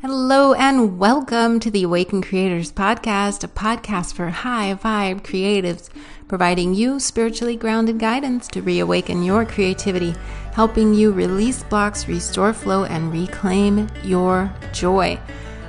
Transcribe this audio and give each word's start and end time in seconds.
Hello 0.00 0.54
and 0.54 0.96
welcome 0.96 1.58
to 1.58 1.72
the 1.72 1.82
Awaken 1.82 2.22
Creators 2.22 2.70
Podcast, 2.70 3.42
a 3.42 3.48
podcast 3.48 4.14
for 4.14 4.28
high 4.28 4.72
vibe 4.80 5.22
creatives, 5.22 5.90
providing 6.28 6.72
you 6.72 7.00
spiritually 7.00 7.56
grounded 7.56 7.98
guidance 7.98 8.46
to 8.48 8.62
reawaken 8.62 9.24
your 9.24 9.44
creativity, 9.44 10.14
helping 10.52 10.94
you 10.94 11.10
release 11.10 11.64
blocks, 11.64 12.06
restore 12.06 12.52
flow, 12.52 12.84
and 12.84 13.12
reclaim 13.12 13.88
your 14.04 14.52
joy. 14.72 15.18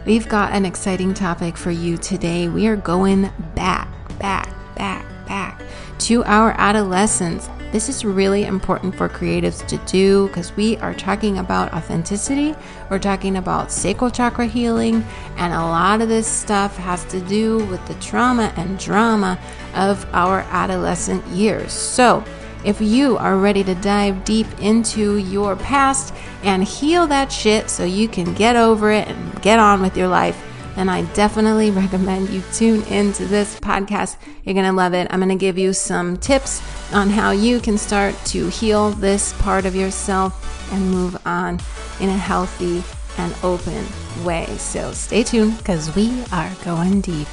We've 0.05 0.30
got 0.30 0.54
an 0.54 0.64
exciting 0.64 1.16
topic 1.16 1.58
for 1.58 1.72
you 1.72 1.98
today. 1.98 2.50
We 2.50 2.68
are 2.68 2.76
going 2.76 3.32
back, 3.56 3.88
back, 4.20 4.54
back, 4.76 5.08
back 5.28 5.60
to 6.02 6.24
our 6.26 6.52
adolescence 6.52 7.50
this 7.72 7.88
is 7.88 8.04
really 8.04 8.46
important 8.46 8.96
for 8.96 9.08
creatives 9.08 9.65
to 9.67 9.78
do 9.86 10.28
because 10.28 10.56
we 10.56 10.78
are 10.78 10.94
talking 10.94 11.38
about 11.38 11.72
authenticity, 11.74 12.56
we're 12.90 12.99
talking 12.99 13.38
about 13.38 13.72
sacral 13.72 14.10
chakra 14.10 14.47
healing, 14.47 15.06
and 15.38 15.54
a 15.54 15.58
lot 15.58 16.02
of 16.02 16.09
this 16.09 16.28
stuff 16.28 16.76
has 16.78 17.05
to 17.05 17.20
do 17.22 17.64
with 17.66 17.86
the 17.88 17.94
trauma 17.95 18.52
and 18.58 18.80
drama 18.80 19.40
of 19.76 20.04
our 20.14 20.42
adolescent 20.50 21.26
years. 21.28 21.72
So, 21.72 22.23
if 22.66 22.82
you 22.82 23.18
are 23.18 23.38
ready 23.38 23.64
to 23.64 23.76
dive 23.76 24.26
deep 24.26 24.48
into 24.59 25.17
your 25.17 25.56
past 25.56 26.14
and 26.44 26.64
heal 26.64 27.08
that 27.08 27.31
shit 27.31 27.70
so 27.70 27.86
you 27.86 28.09
can 28.09 28.34
get 28.34 28.58
over 28.58 28.92
it 28.92 29.08
and 29.08 29.42
get 29.42 29.59
on 29.59 29.81
with 29.81 29.95
your 29.95 30.09
life, 30.09 30.44
then 30.80 30.88
I 30.88 31.02
definitely 31.14 31.72
recommend 31.72 32.30
you 32.30 32.42
tune 32.54 32.84
into 32.84 33.26
this 33.26 33.60
podcast. 33.60 34.16
You're 34.46 34.54
going 34.54 34.66
to 34.66 34.72
love 34.72 34.94
it. 34.94 35.10
I'm 35.12 35.20
going 35.20 35.28
to 35.28 35.36
give 35.36 35.58
you 35.58 35.74
some 35.74 36.16
tips 36.16 36.62
on 36.94 37.10
how 37.10 37.32
you 37.32 37.60
can 37.60 37.78
start 37.78 38.16
to 38.28 38.48
heal 38.48 38.92
this 38.92 39.34
part 39.42 39.66
of 39.66 39.76
yourself 39.76 40.72
and 40.72 40.90
move 40.90 41.18
on 41.28 41.60
in 42.00 42.08
a 42.08 42.18
healthy 42.18 42.82
and 43.18 43.36
open 43.44 43.86
way. 44.23 44.46
So 44.56 44.94
stay 44.94 45.22
tuned 45.23 45.58
because 45.58 45.94
we 45.98 46.23
are 46.32 46.50
going 46.64 47.02
deep. 47.02 47.28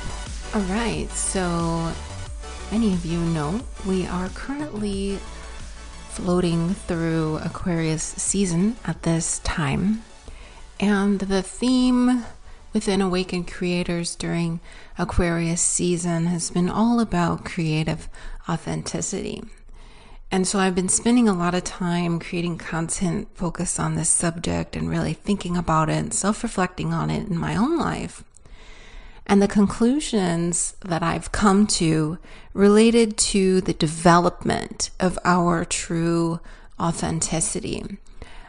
All 0.53 0.63
right, 0.63 1.09
so 1.13 1.93
many 2.73 2.95
of 2.95 3.07
you 3.07 3.21
know 3.21 3.61
we 3.87 4.09
are 4.09 4.29
currently 4.31 5.21
floating 6.09 6.75
through 6.75 7.37
Aquarius 7.45 8.03
season 8.03 8.75
at 8.85 9.05
this 9.05 9.39
time. 9.39 10.03
And 10.81 11.21
the 11.21 11.43
theme 11.43 12.25
within 12.77 13.01
Awakened 13.01 13.51
Creators 13.51 14.15
during 14.15 14.61
Aquarius 14.99 15.63
season 15.63 16.27
has 16.27 16.51
been 16.51 16.69
all 16.69 17.01
about 17.01 17.43
creative 17.43 18.07
authenticity. 18.51 19.43
And 20.31 20.47
so 20.47 20.59
I've 20.59 20.75
been 20.75 20.91
spending 20.91 21.27
a 21.27 21.33
lot 21.33 21.55
of 21.55 21.65
time 21.65 22.21
creating 22.21 22.59
content 22.59 23.29
focused 23.33 23.81
on 23.81 23.95
this 23.95 24.11
subject 24.11 24.77
and 24.77 24.91
really 24.91 25.15
thinking 25.15 25.57
about 25.57 25.89
it 25.89 25.95
and 25.95 26.13
self 26.13 26.43
reflecting 26.43 26.93
on 26.93 27.09
it 27.09 27.29
in 27.29 27.39
my 27.39 27.57
own 27.57 27.79
life. 27.79 28.23
And 29.27 29.41
the 29.41 29.49
conclusions 29.49 30.77
that 30.85 31.03
I've 31.03 31.33
come 31.33 31.67
to 31.79 32.19
related 32.53 33.17
to 33.33 33.63
the 33.63 33.73
development 33.73 34.91
of 35.01 35.19
our 35.25 35.65
true 35.65 36.41
authenticity 36.79 37.97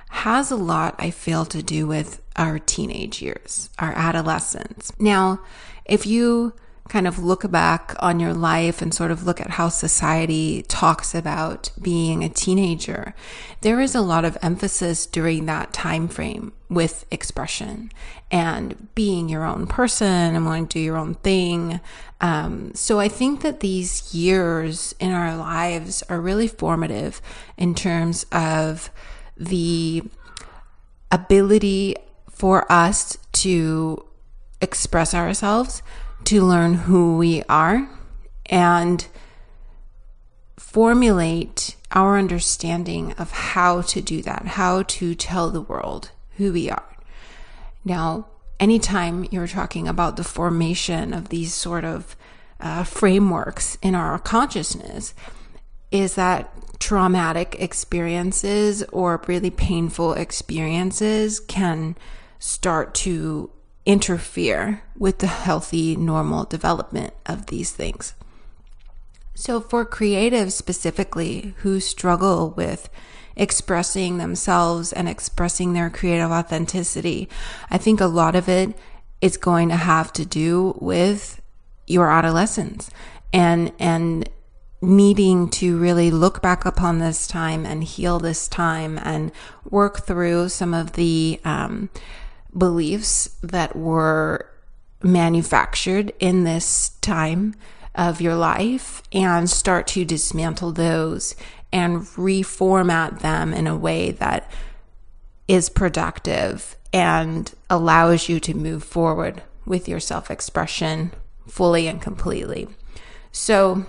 has 0.09 0.51
a 0.51 0.55
lot, 0.55 0.95
I 0.97 1.11
feel, 1.11 1.45
to 1.45 1.61
do 1.61 1.87
with 1.87 2.21
our 2.35 2.59
teenage 2.59 3.21
years, 3.21 3.69
our 3.79 3.91
adolescence. 3.93 4.91
Now, 4.99 5.39
if 5.85 6.05
you 6.05 6.53
kind 6.87 7.07
of 7.07 7.19
look 7.19 7.49
back 7.51 7.95
on 7.99 8.19
your 8.19 8.33
life 8.33 8.81
and 8.81 8.93
sort 8.93 9.11
of 9.11 9.25
look 9.25 9.41
at 9.41 9.51
how 9.51 9.69
society 9.69 10.63
talks 10.63 11.13
about 11.13 11.69
being 11.81 12.23
a 12.23 12.29
teenager 12.29 13.13
there 13.61 13.81
is 13.81 13.95
a 13.95 14.01
lot 14.01 14.23
of 14.23 14.37
emphasis 14.41 15.05
during 15.05 15.45
that 15.45 15.73
time 15.73 16.07
frame 16.07 16.53
with 16.69 17.05
expression 17.11 17.91
and 18.31 18.93
being 18.95 19.29
your 19.29 19.43
own 19.43 19.67
person 19.67 20.35
and 20.35 20.45
wanting 20.45 20.67
to 20.67 20.79
do 20.79 20.83
your 20.83 20.97
own 20.97 21.15
thing 21.15 21.79
um, 22.21 22.71
so 22.73 22.99
i 22.99 23.07
think 23.07 23.41
that 23.41 23.59
these 23.59 24.13
years 24.13 24.95
in 24.99 25.11
our 25.11 25.35
lives 25.35 26.03
are 26.03 26.21
really 26.21 26.47
formative 26.47 27.21
in 27.57 27.75
terms 27.75 28.25
of 28.31 28.89
the 29.39 30.03
ability 31.11 31.95
for 32.29 32.71
us 32.71 33.17
to 33.31 34.05
express 34.61 35.13
ourselves, 35.13 35.81
to 36.25 36.43
learn 36.43 36.73
who 36.73 37.17
we 37.17 37.43
are, 37.43 37.89
and 38.47 39.07
formulate 40.57 41.75
our 41.91 42.17
understanding 42.17 43.13
of 43.13 43.31
how 43.31 43.81
to 43.81 44.01
do 44.01 44.21
that, 44.21 44.45
how 44.45 44.83
to 44.83 45.15
tell 45.15 45.49
the 45.49 45.61
world 45.61 46.11
who 46.37 46.51
we 46.51 46.69
are. 46.69 46.97
Now, 47.85 48.27
anytime 48.59 49.25
you're 49.31 49.47
talking 49.47 49.87
about 49.87 50.17
the 50.17 50.23
formation 50.23 51.13
of 51.13 51.29
these 51.29 51.53
sort 51.53 51.85
of 51.85 52.15
uh, 52.59 52.83
frameworks 52.83 53.77
in 53.81 53.95
our 53.95 54.19
consciousness, 54.19 55.13
is 55.91 56.15
that 56.15 56.53
traumatic 56.87 57.53
experiences 57.59 58.81
or 58.93 59.21
really 59.27 59.49
painful 59.49 60.13
experiences 60.13 61.37
can 61.41 61.97
start 62.39 62.93
to 62.93 63.49
interfere 63.85 64.81
with 64.97 65.17
the 65.19 65.27
healthy, 65.27 65.97
normal 65.97 66.45
development 66.45 67.13
of 67.25 67.47
these 67.47 67.71
things. 67.71 68.13
So, 69.35 69.59
for 69.59 69.85
creatives 69.85 70.53
specifically 70.53 71.55
who 71.57 71.81
struggle 71.81 72.51
with 72.51 72.87
expressing 73.35 74.17
themselves 74.17 74.93
and 74.93 75.09
expressing 75.09 75.73
their 75.73 75.89
creative 75.89 76.31
authenticity, 76.31 77.27
I 77.69 77.77
think 77.77 77.99
a 77.99 78.05
lot 78.05 78.33
of 78.33 78.47
it 78.47 78.79
is 79.19 79.35
going 79.35 79.67
to 79.67 79.75
have 79.75 80.13
to 80.13 80.25
do 80.25 80.77
with 80.79 81.41
your 81.85 82.09
adolescence 82.09 82.89
and 83.33 83.73
and 83.77 84.29
needing 84.81 85.49
to 85.49 85.77
really 85.77 86.11
look 86.11 86.41
back 86.41 86.65
upon 86.65 86.99
this 86.99 87.27
time 87.27 87.65
and 87.65 87.83
heal 87.83 88.19
this 88.19 88.47
time 88.47 88.99
and 89.03 89.31
work 89.69 90.05
through 90.05 90.49
some 90.49 90.73
of 90.73 90.93
the 90.93 91.39
um, 91.43 91.89
beliefs 92.55 93.29
that 93.41 93.75
were 93.75 94.47
manufactured 95.01 96.13
in 96.19 96.43
this 96.43 96.89
time 97.01 97.55
of 97.95 98.21
your 98.21 98.35
life 98.35 99.01
and 99.11 99.49
start 99.49 99.87
to 99.87 100.05
dismantle 100.05 100.71
those 100.71 101.35
and 101.71 102.01
reformat 102.01 103.19
them 103.19 103.53
in 103.53 103.67
a 103.67 103.75
way 103.75 104.11
that 104.11 104.49
is 105.47 105.69
productive 105.69 106.75
and 106.93 107.53
allows 107.69 108.29
you 108.29 108.39
to 108.39 108.53
move 108.53 108.83
forward 108.83 109.41
with 109.65 109.87
your 109.87 109.99
self 109.99 110.31
expression 110.31 111.11
fully 111.47 111.87
and 111.87 112.01
completely. 112.01 112.67
So, 113.31 113.85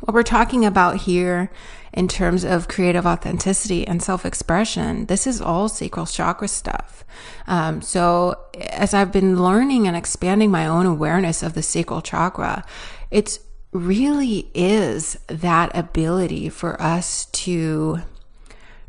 what 0.00 0.14
we're 0.14 0.22
talking 0.22 0.64
about 0.64 0.96
here 0.98 1.50
in 1.92 2.08
terms 2.08 2.44
of 2.44 2.68
creative 2.68 3.06
authenticity 3.06 3.86
and 3.86 4.02
self 4.02 4.24
expression, 4.24 5.06
this 5.06 5.26
is 5.26 5.40
all 5.40 5.68
sacral 5.68 6.06
chakra 6.06 6.48
stuff. 6.48 7.04
Um, 7.46 7.82
so, 7.82 8.38
as 8.70 8.94
I've 8.94 9.12
been 9.12 9.42
learning 9.42 9.86
and 9.86 9.96
expanding 9.96 10.50
my 10.50 10.66
own 10.66 10.86
awareness 10.86 11.42
of 11.42 11.54
the 11.54 11.62
sacral 11.62 12.00
chakra, 12.00 12.64
it 13.10 13.38
really 13.72 14.50
is 14.54 15.18
that 15.28 15.76
ability 15.76 16.48
for 16.48 16.80
us 16.80 17.26
to 17.26 18.00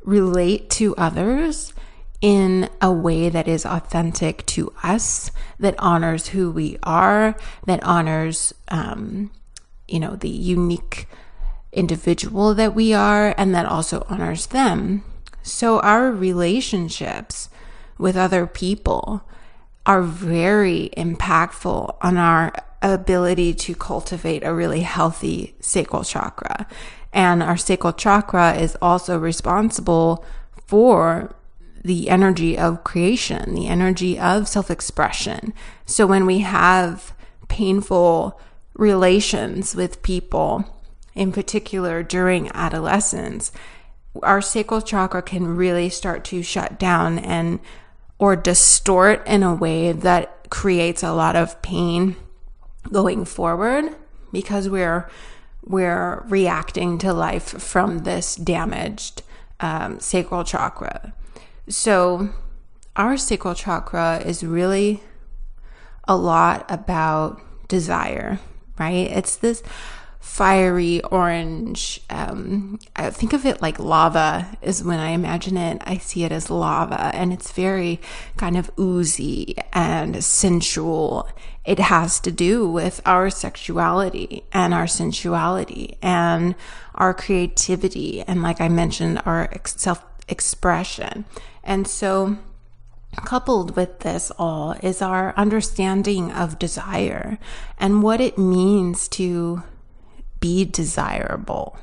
relate 0.03 0.69
to 0.71 0.95
others 0.95 1.73
in 2.21 2.69
a 2.81 2.91
way 2.91 3.29
that 3.29 3.47
is 3.47 3.65
authentic 3.65 4.45
to 4.45 4.71
us, 4.83 5.31
that 5.59 5.75
honors 5.79 6.27
who 6.27 6.51
we 6.51 6.77
are, 6.83 7.35
that 7.65 7.83
honors 7.83 8.53
um, 8.67 9.31
you 9.91 9.99
know, 9.99 10.15
the 10.15 10.29
unique 10.29 11.07
individual 11.71 12.53
that 12.55 12.73
we 12.75 12.93
are, 12.93 13.33
and 13.37 13.53
that 13.55 13.65
also 13.65 14.05
honors 14.09 14.47
them. 14.47 15.03
So 15.43 15.79
our 15.79 16.11
relationships 16.11 17.49
with 17.97 18.15
other 18.15 18.47
people 18.47 19.23
are 19.85 20.01
very 20.01 20.91
impactful 20.97 21.95
on 22.01 22.17
our 22.17 22.53
ability 22.81 23.53
to 23.53 23.75
cultivate 23.75 24.43
a 24.43 24.53
really 24.53 24.81
healthy 24.81 25.55
sacral 25.59 26.03
chakra. 26.03 26.67
And 27.13 27.43
our 27.43 27.57
sacral 27.57 27.93
chakra 27.93 28.53
is 28.53 28.77
also 28.81 29.17
responsible 29.17 30.23
for 30.65 31.35
the 31.83 32.09
energy 32.09 32.57
of 32.57 32.83
creation, 32.83 33.53
the 33.53 33.67
energy 33.67 34.19
of 34.19 34.47
self 34.47 34.69
expression. 34.69 35.53
So 35.85 36.05
when 36.05 36.25
we 36.25 36.39
have 36.39 37.13
painful 37.47 38.39
relations 38.73 39.75
with 39.75 40.01
people, 40.01 40.65
in 41.13 41.31
particular 41.31 42.03
during 42.03 42.49
adolescence, 42.53 43.51
our 44.23 44.41
sacral 44.41 44.81
chakra 44.81 45.21
can 45.21 45.55
really 45.55 45.89
start 45.89 46.23
to 46.25 46.43
shut 46.43 46.79
down 46.79 47.19
and 47.19 47.59
or 48.19 48.35
distort 48.35 49.25
in 49.25 49.41
a 49.41 49.53
way 49.53 49.91
that 49.91 50.49
creates 50.49 51.01
a 51.01 51.13
lot 51.13 51.35
of 51.35 51.61
pain 51.61 52.15
going 52.91 53.25
forward 53.25 53.95
because 54.31 54.69
we're 54.69 55.09
we're 55.63 56.23
reacting 56.27 56.97
to 56.97 57.13
life 57.13 57.61
from 57.61 57.99
this 57.99 58.35
damaged 58.35 59.21
um, 59.59 59.99
sacral 59.99 60.43
chakra. 60.43 61.13
So 61.69 62.29
our 62.95 63.15
sacral 63.15 63.53
chakra 63.53 64.21
is 64.25 64.43
really 64.43 65.01
a 66.07 66.15
lot 66.15 66.65
about 66.69 67.39
desire, 67.67 68.39
right? 68.81 69.11
It's 69.11 69.35
this 69.35 69.61
fiery 70.19 71.01
orange. 71.03 72.01
Um, 72.09 72.79
I 72.95 73.09
think 73.09 73.33
of 73.33 73.45
it 73.45 73.61
like 73.61 73.79
lava, 73.79 74.57
is 74.61 74.83
when 74.83 74.99
I 74.99 75.09
imagine 75.09 75.57
it. 75.57 75.81
I 75.85 75.97
see 75.97 76.23
it 76.23 76.31
as 76.31 76.49
lava, 76.49 77.11
and 77.13 77.31
it's 77.31 77.51
very 77.51 77.99
kind 78.37 78.57
of 78.57 78.71
oozy 78.79 79.55
and 79.71 80.23
sensual. 80.23 81.29
It 81.63 81.79
has 81.79 82.19
to 82.21 82.31
do 82.31 82.67
with 82.67 83.01
our 83.05 83.29
sexuality 83.29 84.43
and 84.51 84.73
our 84.73 84.87
sensuality 84.87 85.97
and 86.01 86.55
our 86.95 87.13
creativity, 87.13 88.21
and 88.21 88.41
like 88.41 88.59
I 88.61 88.67
mentioned, 88.69 89.21
our 89.25 89.49
self 89.65 90.03
expression. 90.27 91.25
And 91.63 91.87
so, 91.87 92.37
coupled 93.17 93.75
with 93.75 93.99
this 93.99 94.31
all 94.37 94.75
is 94.81 95.01
our 95.01 95.33
understanding 95.35 96.31
of 96.31 96.59
desire 96.59 97.37
and 97.77 98.03
what 98.03 98.21
it 98.21 98.37
means 98.37 99.07
to 99.09 99.63
be 100.39 100.65
desirable. 100.65 101.77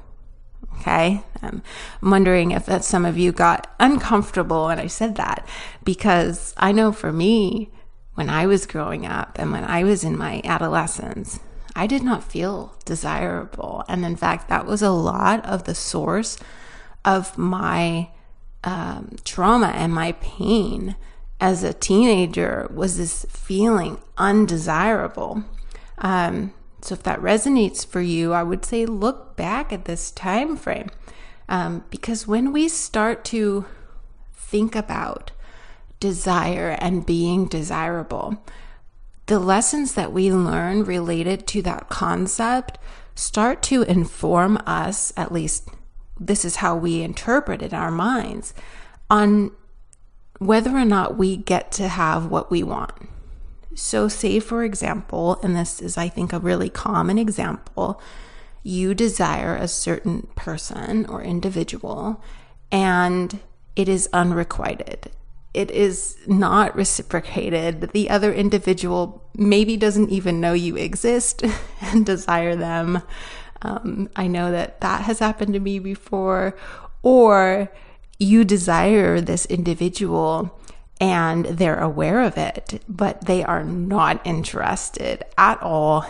Okay. 0.81 1.23
I'm 1.43 1.63
wondering 2.03 2.53
if 2.53 2.67
that 2.67 2.85
some 2.85 3.05
of 3.05 3.19
you 3.19 3.33
got 3.33 3.73
uncomfortable 3.79 4.67
when 4.67 4.79
I 4.79 4.87
said 4.87 5.17
that 5.17 5.47
because 5.85 6.55
I 6.57 6.73
know 6.73 6.93
for 6.93 7.13
me, 7.13 7.71
when 8.15 8.31
I 8.31 8.47
was 8.47 8.67
growing 8.67 9.07
up 9.07 9.39
and 9.39 9.53
when 9.53 9.65
I 9.65 9.85
was 9.85 10.03
in 10.03 10.17
my 10.17 10.41
adolescence, 10.45 11.41
I 11.77 11.87
did 11.87 12.03
not 12.03 12.25
feel 12.25 12.75
desirable. 12.85 13.85
And 13.89 14.05
in 14.05 14.17
fact, 14.17 14.49
that 14.49 14.67
was 14.67 14.83
a 14.83 14.91
lot 14.91 15.45
of 15.45 15.65
the 15.65 15.75
source 15.75 16.39
of 17.05 17.39
my 17.39 18.09
um, 18.65 19.17
trauma 19.25 19.69
and 19.69 19.93
my 19.93 20.13
pain 20.13 20.97
as 21.41 21.63
a 21.63 21.73
teenager 21.73 22.69
was 22.73 22.99
this 22.99 23.25
feeling 23.31 23.99
undesirable. 24.17 25.45
Um, 25.99 26.53
so 26.83 26.95
if 26.95 27.03
that 27.05 27.21
resonates 27.21 27.87
for 27.87 28.01
you, 28.01 28.33
I 28.33 28.43
would 28.43 28.65
say 28.65 28.87
look 28.87 29.37
back 29.37 29.73
at 29.73 29.85
this 29.85 30.11
time 30.11 30.57
frame. 30.57 30.91
Um, 31.49 31.85
because 31.91 32.27
when 32.27 32.53
we 32.53 32.69
start 32.69 33.25
to 33.27 33.65
think 34.35 34.77
about 34.77 35.31
desire 36.01 36.77
and 36.81 37.07
being 37.07 37.47
desirable, 37.47 38.43
the 39.27 39.39
lessons 39.39 39.95
that 39.95 40.13
we 40.13 40.33
learn 40.33 40.85
related 40.85 41.47
to 41.49 41.63
that 41.63 41.89
concept 41.89 42.79
start 43.15 43.63
to 43.63 43.83
inform 43.83 44.57
us, 44.65 45.13
at 45.17 45.33
least 45.33 45.69
this 46.19 46.45
is 46.45 46.57
how 46.57 46.77
we 46.77 47.03
interpret 47.03 47.63
it 47.63 47.73
in 47.73 47.79
our 47.79 47.91
minds, 47.91 48.55
on 49.11 49.51
whether 50.39 50.71
or 50.71 50.85
not 50.85 51.17
we 51.17 51.37
get 51.37 51.73
to 51.73 51.89
have 51.89 52.27
what 52.27 52.51
we 52.51 52.63
want. 52.63 52.93
So, 53.75 54.09
say 54.09 54.41
for 54.41 54.65
example, 54.65 55.39
and 55.43 55.55
this 55.57 55.81
is, 55.81 55.97
I 55.97 56.09
think, 56.09 56.33
a 56.33 56.39
really 56.39 56.69
common 56.69 57.19
example, 57.19 58.01
you 58.63 58.93
desire 58.93 59.55
a 59.55 59.69
certain 59.69 60.27
person 60.35 61.07
or 61.07 61.23
individual 61.23 62.23
and 62.71 63.39
it 63.77 63.89
is 63.89 64.09
unrequited. 64.13 65.11
It 65.55 65.71
is 65.71 66.17
not 66.27 66.75
reciprocated. 66.77 67.93
The 67.93 68.11
other 68.11 68.33
individual 68.33 69.25
maybe 69.35 69.77
doesn't 69.77 70.11
even 70.11 70.41
know 70.41 70.53
you 70.53 70.77
exist 70.77 71.43
and 71.81 72.05
desire 72.05 72.57
them. 72.57 73.03
Um, 73.63 74.11
I 74.15 74.27
know 74.27 74.51
that 74.51 74.81
that 74.81 75.03
has 75.03 75.21
happened 75.21 75.55
to 75.55 75.61
me 75.61 75.79
before. 75.79 76.57
Or 77.03 77.73
you 78.19 78.45
desire 78.45 79.21
this 79.21 79.47
individual 79.47 80.59
and 81.01 81.45
they're 81.47 81.79
aware 81.79 82.23
of 82.23 82.37
it, 82.37 82.83
but 82.89 83.27
they 83.27 83.45
are 83.45 83.63
not 83.63 84.21
interested 84.27 85.25
at 85.37 85.63
all. 85.63 86.05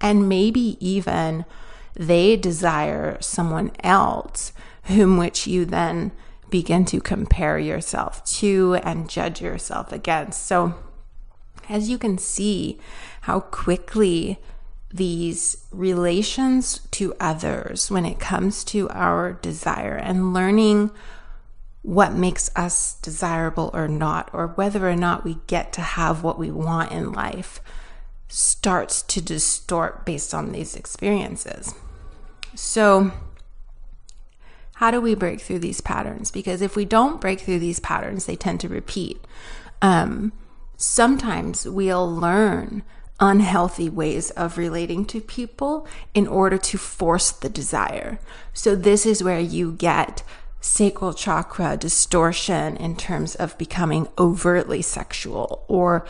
And 0.00 0.28
maybe 0.28 0.76
even 0.80 1.46
they 1.94 2.36
desire 2.36 3.16
someone 3.20 3.70
else, 3.82 4.52
whom 4.84 5.16
which 5.16 5.46
you 5.46 5.64
then 5.64 6.12
begin 6.50 6.84
to 6.84 7.00
compare 7.00 7.58
yourself 7.58 8.22
to 8.24 8.74
and 8.82 9.08
judge 9.08 9.40
yourself 9.40 9.92
against. 9.92 10.44
So, 10.44 10.74
as 11.68 11.88
you 11.88 11.96
can 11.96 12.18
see, 12.18 12.78
how 13.22 13.40
quickly 13.40 14.38
these 14.92 15.66
relations 15.72 16.80
to 16.92 17.14
others, 17.18 17.90
when 17.90 18.04
it 18.04 18.20
comes 18.20 18.62
to 18.64 18.88
our 18.90 19.32
desire 19.32 19.96
and 19.96 20.34
learning 20.34 20.90
what 21.84 22.14
makes 22.14 22.50
us 22.56 22.94
desirable 23.02 23.70
or 23.74 23.86
not, 23.86 24.30
or 24.32 24.46
whether 24.46 24.88
or 24.88 24.96
not 24.96 25.22
we 25.22 25.36
get 25.46 25.70
to 25.70 25.82
have 25.82 26.22
what 26.22 26.38
we 26.38 26.50
want 26.50 26.90
in 26.90 27.12
life, 27.12 27.60
starts 28.26 29.02
to 29.02 29.20
distort 29.20 30.06
based 30.06 30.32
on 30.32 30.50
these 30.50 30.74
experiences. 30.74 31.74
So, 32.54 33.12
how 34.76 34.90
do 34.90 34.98
we 34.98 35.14
break 35.14 35.42
through 35.42 35.58
these 35.58 35.82
patterns? 35.82 36.30
Because 36.30 36.62
if 36.62 36.74
we 36.74 36.86
don't 36.86 37.20
break 37.20 37.40
through 37.40 37.58
these 37.58 37.80
patterns, 37.80 38.24
they 38.24 38.34
tend 38.34 38.60
to 38.60 38.68
repeat. 38.68 39.22
Um, 39.82 40.32
sometimes 40.78 41.68
we'll 41.68 42.10
learn 42.10 42.82
unhealthy 43.20 43.90
ways 43.90 44.30
of 44.30 44.56
relating 44.56 45.04
to 45.04 45.20
people 45.20 45.86
in 46.14 46.26
order 46.26 46.56
to 46.56 46.78
force 46.78 47.30
the 47.30 47.50
desire. 47.50 48.18
So, 48.54 48.74
this 48.74 49.04
is 49.04 49.22
where 49.22 49.38
you 49.38 49.72
get 49.72 50.22
sacral 50.64 51.12
chakra 51.12 51.76
distortion 51.76 52.74
in 52.78 52.96
terms 52.96 53.34
of 53.34 53.56
becoming 53.58 54.08
overtly 54.18 54.80
sexual 54.80 55.62
or 55.68 56.06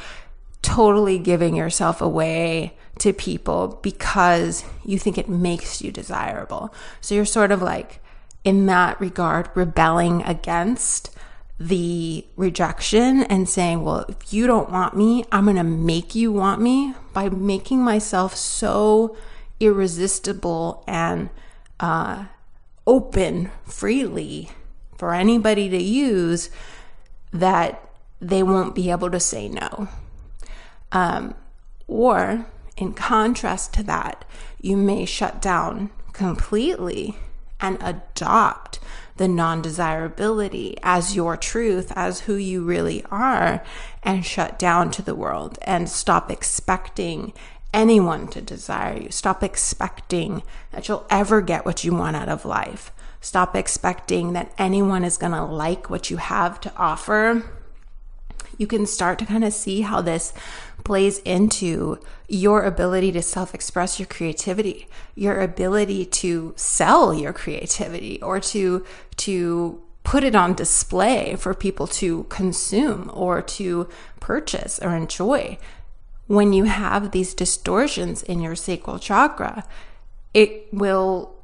totally 0.63 1.19
giving 1.19 1.57
yourself 1.57 2.01
away 2.01 2.73
to 2.97 3.13
people 3.13 3.81
because 3.83 4.65
you 4.85 4.97
think 4.97 5.19
it 5.19 5.29
makes 5.29 5.83
you 5.83 5.91
desirable. 5.91 6.73
So 7.01 7.17
you're 7.17 7.25
sort 7.25 7.51
of 7.51 7.63
like, 7.63 8.01
in 8.45 8.67
that 8.67 9.01
regard, 9.01 9.51
rebelling 9.57 10.23
against 10.23 11.11
the 11.59 12.25
rejection 12.37 13.25
and 13.25 13.49
saying, 13.49 13.83
well, 13.83 14.05
if 14.09 14.33
you 14.33 14.47
don't 14.47 14.71
want 14.71 14.97
me, 14.97 15.25
I'm 15.33 15.45
going 15.45 15.57
to 15.57 15.65
make 15.65 16.15
you 16.15 16.31
want 16.31 16.61
me 16.61 16.95
by 17.13 17.29
making 17.29 17.83
myself 17.83 18.37
so 18.37 19.17
irresistible 19.59 20.85
and 20.87 21.31
uh, 21.81 22.27
open 22.87 23.51
freely 23.65 24.51
for 24.97 25.13
anybody 25.13 25.69
to 25.69 25.83
use 25.83 26.51
that 27.33 27.91
they 28.21 28.43
won't 28.43 28.75
be 28.75 28.91
able 28.91 29.11
to 29.11 29.21
say 29.21 29.49
no. 29.49 29.89
Um, 30.93 31.35
or, 31.87 32.47
in 32.77 32.95
contrast 32.95 33.75
to 33.75 33.83
that, 33.85 34.25
you 34.61 34.77
may 34.77 35.05
shut 35.05 35.43
down 35.43 35.91
completely 36.13 37.17
and 37.61 37.77
adopt 37.81 38.79
the 39.17 39.29
non 39.29 39.63
desirability 39.63 40.77
as 40.83 41.15
your 41.15 41.37
truth, 41.37 41.93
as 41.95 42.21
who 42.21 42.35
you 42.35 42.65
really 42.65 43.05
are, 43.11 43.63
and 44.03 44.25
shut 44.25 44.59
down 44.59 44.91
to 44.93 45.03
the 45.03 45.15
world 45.15 45.59
and 45.63 45.89
stop 45.89 46.31
expecting 46.31 47.33
anyone 47.75 48.29
to 48.29 48.41
desire 48.41 48.97
you. 48.97 49.11
Stop 49.11 49.43
expecting 49.43 50.43
that 50.71 50.89
you'll 50.89 51.05
ever 51.11 51.43
get 51.43 51.67
what 51.67 51.85
you 51.85 51.93
want 51.93 52.17
out 52.17 52.29
of 52.31 52.47
life. 52.47 52.93
Stop 53.21 53.57
expecting 53.57 54.33
that 54.33 54.53
anyone 54.57 55.05
is 55.05 55.17
going 55.17 55.33
to 55.33 55.45
like 55.45 55.91
what 55.91 56.11
you 56.11 56.17
have 56.19 56.61
to 56.61 56.73
offer. 56.77 57.43
You 58.57 58.69
can 58.69 58.87
start 58.87 59.19
to 59.19 59.27
kind 59.27 59.45
of 59.45 59.53
see 59.53 59.81
how 59.81 60.01
this 60.01 60.33
plays 60.85 61.19
into 61.21 61.99
your 62.29 62.63
ability 62.63 63.11
to 63.13 63.23
self 63.23 63.55
express 63.55 63.99
your 63.99 64.07
creativity, 64.07 64.87
your 65.17 65.41
ability 65.41 66.05
to 66.05 66.55
sell 66.57 67.13
your 67.13 67.33
creativity 67.33 68.23
or 68.23 68.39
to, 68.39 68.85
to 69.17 69.83
put 70.05 70.23
it 70.23 70.37
on 70.37 70.55
display 70.55 71.35
for 71.35 71.55
people 71.55 71.87
to 71.89 72.25
consume 72.25 73.11
or 73.13 73.43
to 73.43 73.89
purchase 74.21 74.79
or 74.79 74.95
enjoy 74.95 75.59
when 76.27 76.53
you 76.53 76.65
have 76.65 77.11
these 77.11 77.35
distortions 77.35 78.23
in 78.23 78.41
your 78.41 78.55
sacral 78.55 78.99
chakra, 78.99 79.65
it 80.33 80.67
will 80.73 81.35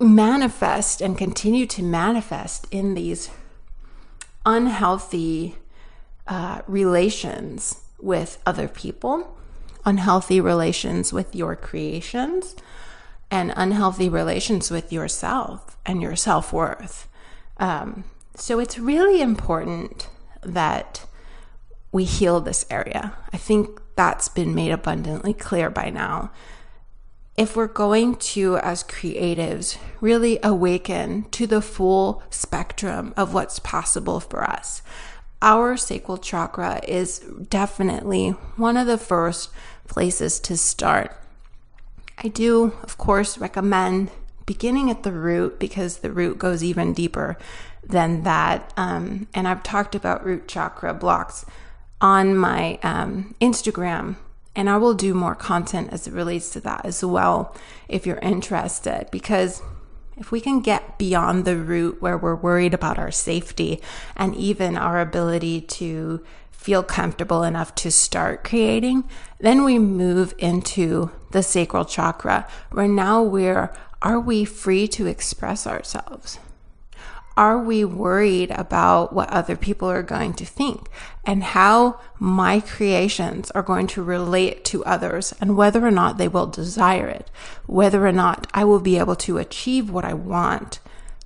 manifest 0.00 1.00
and 1.00 1.16
continue 1.16 1.66
to 1.66 1.82
manifest 1.82 2.66
in 2.70 2.94
these 2.94 3.30
unhealthy 4.46 5.56
uh, 6.26 6.60
relations 6.66 7.80
with 8.00 8.40
other 8.46 8.68
people, 8.68 9.36
unhealthy 9.84 10.40
relations 10.40 11.12
with 11.12 11.34
your 11.34 11.56
creations, 11.56 12.54
and 13.30 13.52
unhealthy 13.56 14.08
relations 14.08 14.70
with 14.70 14.92
yourself 14.92 15.76
and 15.84 16.00
your 16.02 16.16
self 16.16 16.52
worth. 16.52 17.08
Um, 17.56 18.04
so 18.36 18.58
it's 18.58 18.78
really 18.78 19.20
important 19.20 20.08
that 20.42 21.06
we 21.94 22.02
heal 22.02 22.40
this 22.40 22.66
area. 22.70 23.12
I 23.32 23.36
think 23.36 23.80
that's 23.94 24.28
been 24.28 24.52
made 24.52 24.72
abundantly 24.72 25.32
clear 25.32 25.70
by 25.70 25.90
now. 25.90 26.32
If 27.36 27.54
we're 27.54 27.68
going 27.68 28.16
to, 28.16 28.56
as 28.58 28.82
creatives, 28.82 29.78
really 30.00 30.40
awaken 30.42 31.30
to 31.30 31.46
the 31.46 31.62
full 31.62 32.20
spectrum 32.30 33.14
of 33.16 33.32
what's 33.32 33.60
possible 33.60 34.18
for 34.18 34.42
us, 34.42 34.82
our 35.40 35.76
sacral 35.76 36.18
chakra 36.18 36.80
is 36.82 37.20
definitely 37.48 38.30
one 38.56 38.76
of 38.76 38.88
the 38.88 38.98
first 38.98 39.50
places 39.86 40.40
to 40.40 40.56
start. 40.56 41.16
I 42.18 42.26
do, 42.26 42.72
of 42.82 42.98
course, 42.98 43.38
recommend 43.38 44.10
beginning 44.46 44.90
at 44.90 45.04
the 45.04 45.12
root 45.12 45.60
because 45.60 45.98
the 45.98 46.10
root 46.10 46.38
goes 46.38 46.64
even 46.64 46.92
deeper 46.92 47.38
than 47.84 48.24
that. 48.24 48.72
Um, 48.76 49.28
and 49.32 49.46
I've 49.46 49.62
talked 49.62 49.94
about 49.94 50.26
root 50.26 50.48
chakra 50.48 50.92
blocks 50.92 51.46
on 52.04 52.36
my 52.36 52.78
um, 52.82 53.34
Instagram, 53.40 54.16
and 54.54 54.68
I 54.68 54.76
will 54.76 54.92
do 54.92 55.14
more 55.14 55.34
content 55.34 55.88
as 55.90 56.06
it 56.06 56.12
relates 56.12 56.50
to 56.50 56.60
that 56.60 56.84
as 56.84 57.02
well 57.02 57.56
if 57.88 58.06
you're 58.06 58.18
interested. 58.18 59.08
Because 59.10 59.62
if 60.18 60.30
we 60.30 60.38
can 60.38 60.60
get 60.60 60.98
beyond 60.98 61.46
the 61.46 61.56
root 61.56 62.02
where 62.02 62.18
we're 62.18 62.34
worried 62.34 62.74
about 62.74 62.98
our 62.98 63.10
safety 63.10 63.80
and 64.16 64.34
even 64.36 64.76
our 64.76 65.00
ability 65.00 65.62
to 65.62 66.22
feel 66.50 66.82
comfortable 66.82 67.42
enough 67.42 67.74
to 67.76 67.90
start 67.90 68.44
creating, 68.44 69.04
then 69.40 69.64
we 69.64 69.78
move 69.78 70.34
into 70.36 71.10
the 71.30 71.42
sacral 71.42 71.86
chakra 71.86 72.46
where 72.70 72.86
now 72.86 73.22
we're 73.22 73.74
are 74.02 74.20
we 74.20 74.44
free 74.44 74.86
to 74.88 75.06
express 75.06 75.66
ourselves? 75.66 76.38
Are 77.36 77.58
we 77.58 77.84
worried 77.84 78.52
about 78.52 79.12
what 79.12 79.28
other 79.30 79.56
people 79.56 79.90
are 79.90 80.02
going 80.02 80.34
to 80.34 80.46
think 80.46 80.88
and 81.24 81.42
how 81.42 82.00
my 82.20 82.60
creations 82.60 83.50
are 83.52 83.62
going 83.62 83.88
to 83.88 84.02
relate 84.04 84.64
to 84.66 84.84
others 84.84 85.34
and 85.40 85.56
whether 85.56 85.84
or 85.84 85.90
not 85.90 86.16
they 86.16 86.28
will 86.28 86.46
desire 86.46 87.08
it, 87.08 87.30
whether 87.66 88.06
or 88.06 88.12
not 88.12 88.46
I 88.54 88.64
will 88.64 88.80
be 88.80 88.98
able 88.98 89.16
to 89.16 89.38
achieve 89.38 89.90
what 89.90 90.04
I 90.04 90.14
want 90.14 90.78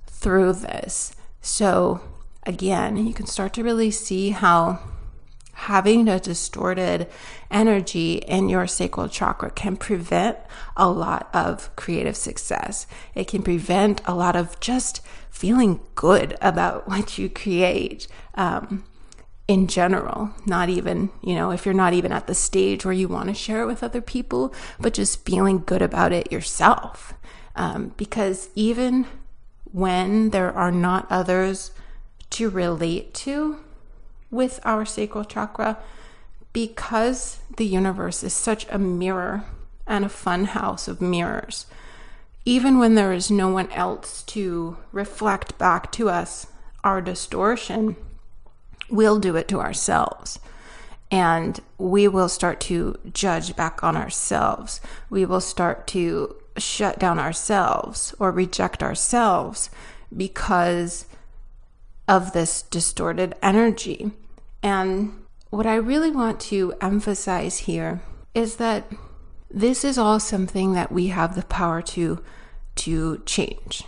through 0.07 0.53
this? 0.53 1.13
So, 1.41 2.01
again, 2.43 2.97
you 2.97 3.13
can 3.13 3.27
start 3.27 3.53
to 3.53 3.63
really 3.63 3.91
see 3.91 4.31
how 4.31 4.79
having 5.59 6.07
a 6.07 6.19
distorted 6.21 7.05
energy 7.51 8.13
in 8.15 8.47
your 8.47 8.65
sacral 8.65 9.09
chakra 9.09 9.51
can 9.51 9.75
prevent 9.75 10.37
a 10.77 10.89
lot 10.89 11.29
of 11.33 11.75
creative 11.75 12.15
success. 12.15 12.87
It 13.13 13.27
can 13.27 13.43
prevent 13.43 14.01
a 14.05 14.15
lot 14.15 14.37
of 14.37 14.57
just 14.61 15.01
feeling 15.29 15.81
good 15.95 16.37
about 16.41 16.87
what 16.87 17.17
you 17.17 17.29
create. 17.29 18.07
Um, 18.35 18.85
in 19.49 19.67
general, 19.67 20.29
not 20.45 20.69
even, 20.69 21.09
you 21.23 21.33
know, 21.33 21.49
if 21.49 21.65
you're 21.65 21.73
not 21.73 21.93
even 21.93 22.11
at 22.11 22.27
the 22.27 22.35
stage 22.35 22.85
where 22.85 22.93
you 22.93 23.07
want 23.07 23.29
to 23.29 23.33
share 23.33 23.63
it 23.63 23.65
with 23.65 23.83
other 23.83 23.99
people, 23.99 24.53
but 24.79 24.93
just 24.93 25.25
feeling 25.25 25.63
good 25.65 25.81
about 25.81 26.13
it 26.13 26.31
yourself. 26.31 27.15
Um, 27.55 27.93
because 27.97 28.49
even 28.53 29.07
when 29.71 30.29
there 30.29 30.53
are 30.53 30.71
not 30.71 31.07
others 31.09 31.71
to 32.29 32.47
relate 32.47 33.13
to, 33.15 33.57
with 34.31 34.59
our 34.63 34.85
sacral 34.85 35.23
chakra 35.23 35.77
because 36.53 37.39
the 37.57 37.65
universe 37.65 38.23
is 38.23 38.33
such 38.33 38.65
a 38.69 38.79
mirror 38.79 39.45
and 39.87 40.05
a 40.05 40.09
fun 40.09 40.45
house 40.45 40.87
of 40.87 41.01
mirrors. 41.01 41.65
Even 42.45 42.79
when 42.79 42.95
there 42.95 43.13
is 43.13 43.29
no 43.29 43.49
one 43.49 43.71
else 43.71 44.23
to 44.23 44.77
reflect 44.91 45.57
back 45.57 45.91
to 45.91 46.09
us 46.09 46.47
our 46.83 47.01
distortion, 47.01 47.95
we'll 48.89 49.19
do 49.19 49.35
it 49.35 49.47
to 49.47 49.59
ourselves. 49.59 50.39
And 51.11 51.59
we 51.77 52.07
will 52.07 52.29
start 52.29 52.59
to 52.61 52.97
judge 53.11 53.55
back 53.55 53.83
on 53.83 53.97
ourselves. 53.97 54.79
We 55.09 55.25
will 55.25 55.41
start 55.41 55.87
to 55.87 56.35
shut 56.57 56.99
down 56.99 57.19
ourselves 57.19 58.13
or 58.19 58.31
reject 58.31 58.83
ourselves 58.83 59.69
because 60.15 61.05
of 62.09 62.33
this 62.33 62.63
distorted 62.63 63.35
energy. 63.41 64.11
And 64.63 65.13
what 65.51 65.67
I 65.67 65.75
really 65.75 66.09
want 66.09 66.41
to 66.41 66.73
emphasize 66.81 67.59
here 67.59 68.01
is 68.33 68.55
that 68.55 68.91
this 69.49 69.85
is 69.85 69.97
all 69.97 70.19
something 70.19 70.73
that 70.73 70.91
we 70.91 71.07
have 71.07 71.35
the 71.35 71.43
power 71.43 71.81
to 71.83 72.21
to 72.75 73.21
change. 73.25 73.83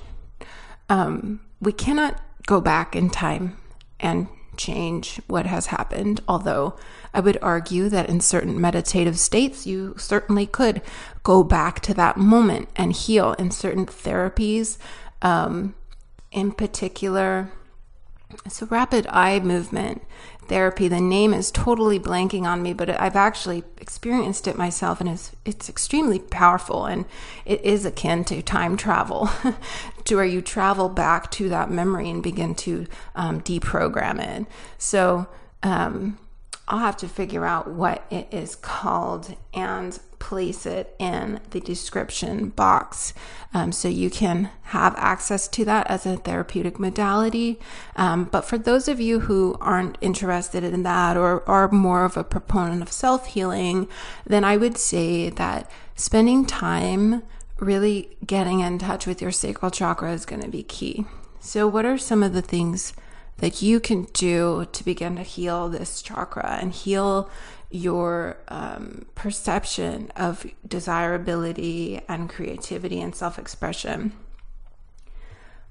Um, 0.89 1.39
we 1.59 1.71
cannot 1.71 2.21
go 2.45 2.59
back 2.59 2.95
in 2.95 3.09
time 3.09 3.57
and 3.99 4.27
change 4.57 5.21
what 5.27 5.45
has 5.45 5.67
happened, 5.67 6.19
although 6.27 6.75
I 7.13 7.21
would 7.21 7.37
argue 7.41 7.87
that 7.89 8.09
in 8.09 8.19
certain 8.19 8.59
meditative 8.59 9.17
states, 9.17 9.65
you 9.65 9.95
certainly 9.97 10.45
could 10.45 10.81
go 11.23 11.43
back 11.43 11.79
to 11.81 11.93
that 11.93 12.17
moment 12.17 12.67
and 12.75 12.91
heal 12.91 13.33
in 13.33 13.49
certain 13.51 13.85
therapies. 13.85 14.77
Um, 15.21 15.75
in 16.31 16.51
particular, 16.51 17.51
so 18.47 18.65
rapid 18.67 19.07
eye 19.07 19.39
movement 19.39 20.01
therapy. 20.47 20.87
The 20.87 20.99
name 20.99 21.33
is 21.33 21.49
totally 21.51 21.99
blanking 21.99 22.43
on 22.43 22.61
me, 22.61 22.73
but 22.73 22.89
I've 22.89 23.15
actually 23.15 23.63
experienced 23.77 24.47
it 24.47 24.57
myself, 24.57 24.99
and 24.99 25.09
it's 25.09 25.31
it's 25.45 25.69
extremely 25.69 26.19
powerful, 26.19 26.85
and 26.85 27.05
it 27.45 27.61
is 27.61 27.85
akin 27.85 28.25
to 28.25 28.41
time 28.41 28.77
travel, 28.77 29.29
to 30.05 30.15
where 30.15 30.25
you 30.25 30.41
travel 30.41 30.89
back 30.89 31.31
to 31.31 31.49
that 31.49 31.71
memory 31.71 32.09
and 32.09 32.21
begin 32.21 32.55
to 32.55 32.87
um, 33.15 33.41
deprogram 33.41 34.19
it. 34.19 34.47
So. 34.77 35.27
Um, 35.63 36.17
I'll 36.71 36.79
have 36.79 36.95
to 36.97 37.07
figure 37.09 37.45
out 37.45 37.69
what 37.69 38.05
it 38.09 38.29
is 38.31 38.55
called 38.55 39.35
and 39.53 39.99
place 40.19 40.65
it 40.65 40.95
in 40.99 41.41
the 41.49 41.59
description 41.59 42.47
box 42.47 43.13
um, 43.53 43.73
so 43.73 43.89
you 43.89 44.09
can 44.09 44.49
have 44.61 44.95
access 44.95 45.49
to 45.49 45.65
that 45.65 45.85
as 45.87 46.05
a 46.05 46.15
therapeutic 46.15 46.79
modality. 46.79 47.59
Um, 47.97 48.23
but 48.23 48.45
for 48.45 48.57
those 48.57 48.87
of 48.87 49.01
you 49.01 49.19
who 49.19 49.57
aren't 49.59 49.97
interested 49.99 50.63
in 50.63 50.83
that 50.83 51.17
or 51.17 51.47
are 51.47 51.69
more 51.69 52.05
of 52.05 52.15
a 52.15 52.23
proponent 52.23 52.81
of 52.81 52.89
self 52.89 53.27
healing, 53.27 53.89
then 54.25 54.45
I 54.45 54.55
would 54.55 54.77
say 54.77 55.29
that 55.29 55.69
spending 55.95 56.45
time 56.45 57.21
really 57.59 58.15
getting 58.25 58.61
in 58.61 58.79
touch 58.79 59.05
with 59.05 59.21
your 59.21 59.31
sacral 59.31 59.71
chakra 59.71 60.13
is 60.13 60.25
going 60.25 60.41
to 60.41 60.47
be 60.47 60.63
key. 60.63 61.03
So, 61.41 61.67
what 61.67 61.85
are 61.85 61.97
some 61.97 62.23
of 62.23 62.31
the 62.31 62.41
things? 62.41 62.93
That 63.37 63.61
you 63.61 63.79
can 63.79 64.03
do 64.13 64.67
to 64.71 64.83
begin 64.85 65.15
to 65.15 65.23
heal 65.23 65.69
this 65.69 66.01
chakra 66.01 66.57
and 66.61 66.71
heal 66.73 67.29
your 67.71 68.37
um, 68.49 69.05
perception 69.15 70.11
of 70.15 70.45
desirability 70.67 72.01
and 72.07 72.29
creativity 72.29 73.01
and 73.01 73.15
self 73.15 73.39
expression. 73.39 74.13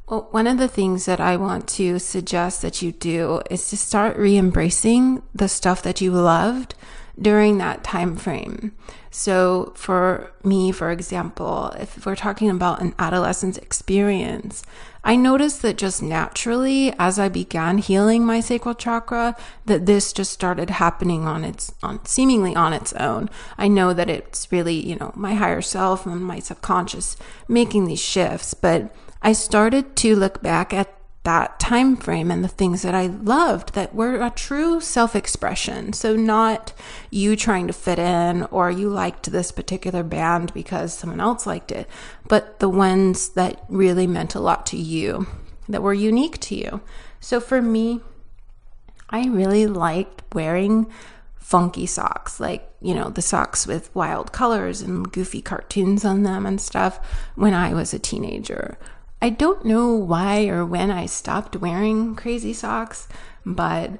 Well, 0.08 0.26
one 0.32 0.48
of 0.48 0.58
the 0.58 0.66
things 0.66 1.04
that 1.04 1.20
I 1.20 1.36
want 1.36 1.68
to 1.68 2.00
suggest 2.00 2.62
that 2.62 2.82
you 2.82 2.90
do 2.90 3.42
is 3.48 3.70
to 3.70 3.76
start 3.76 4.16
re 4.16 4.36
embracing 4.36 5.22
the 5.32 5.48
stuff 5.48 5.82
that 5.82 6.00
you 6.00 6.10
loved 6.10 6.74
during 7.20 7.58
that 7.58 7.84
time 7.84 8.16
frame. 8.16 8.72
So, 9.12 9.72
for 9.76 10.32
me, 10.42 10.72
for 10.72 10.90
example, 10.90 11.72
if 11.78 12.04
we're 12.04 12.16
talking 12.16 12.50
about 12.50 12.80
an 12.80 12.94
adolescence 12.98 13.58
experience, 13.58 14.64
I 15.02 15.16
noticed 15.16 15.62
that 15.62 15.78
just 15.78 16.02
naturally, 16.02 16.92
as 16.98 17.18
I 17.18 17.28
began 17.28 17.78
healing 17.78 18.24
my 18.24 18.40
sacral 18.40 18.74
chakra, 18.74 19.34
that 19.66 19.86
this 19.86 20.12
just 20.12 20.32
started 20.32 20.70
happening 20.70 21.26
on 21.26 21.44
its, 21.44 21.72
on 21.82 22.04
seemingly 22.04 22.54
on 22.54 22.72
its 22.72 22.92
own. 22.92 23.30
I 23.56 23.68
know 23.68 23.94
that 23.94 24.10
it's 24.10 24.52
really, 24.52 24.74
you 24.74 24.96
know, 24.96 25.12
my 25.14 25.34
higher 25.34 25.62
self 25.62 26.06
and 26.06 26.22
my 26.22 26.38
subconscious 26.38 27.16
making 27.48 27.86
these 27.86 28.02
shifts, 28.02 28.52
but 28.54 28.94
I 29.22 29.32
started 29.32 29.96
to 29.96 30.16
look 30.16 30.42
back 30.42 30.72
at 30.74 30.99
that 31.22 31.60
time 31.60 31.96
frame 31.96 32.30
and 32.30 32.42
the 32.42 32.48
things 32.48 32.80
that 32.82 32.94
I 32.94 33.06
loved 33.06 33.74
that 33.74 33.94
were 33.94 34.22
a 34.22 34.30
true 34.30 34.80
self-expression. 34.80 35.92
So 35.92 36.16
not 36.16 36.72
you 37.10 37.36
trying 37.36 37.66
to 37.66 37.74
fit 37.74 37.98
in 37.98 38.44
or 38.44 38.70
you 38.70 38.88
liked 38.88 39.30
this 39.30 39.52
particular 39.52 40.02
band 40.02 40.54
because 40.54 40.94
someone 40.94 41.20
else 41.20 41.46
liked 41.46 41.72
it, 41.72 41.86
but 42.26 42.58
the 42.58 42.70
ones 42.70 43.30
that 43.30 43.62
really 43.68 44.06
meant 44.06 44.34
a 44.34 44.40
lot 44.40 44.64
to 44.66 44.78
you, 44.78 45.26
that 45.68 45.82
were 45.82 45.94
unique 45.94 46.40
to 46.40 46.54
you. 46.54 46.80
So 47.20 47.38
for 47.38 47.60
me, 47.60 48.00
I 49.10 49.26
really 49.26 49.66
liked 49.66 50.22
wearing 50.34 50.90
funky 51.38 51.84
socks, 51.84 52.40
like, 52.40 52.66
you 52.80 52.94
know, 52.94 53.10
the 53.10 53.20
socks 53.20 53.66
with 53.66 53.94
wild 53.94 54.32
colors 54.32 54.80
and 54.80 55.10
goofy 55.12 55.42
cartoons 55.42 56.04
on 56.04 56.22
them 56.22 56.46
and 56.46 56.60
stuff 56.60 56.98
when 57.34 57.52
I 57.52 57.74
was 57.74 57.92
a 57.92 57.98
teenager. 57.98 58.78
I 59.22 59.30
don't 59.30 59.64
know 59.64 59.94
why 59.94 60.46
or 60.46 60.64
when 60.64 60.90
I 60.90 61.06
stopped 61.06 61.56
wearing 61.56 62.16
crazy 62.16 62.52
socks, 62.52 63.06
but 63.44 63.92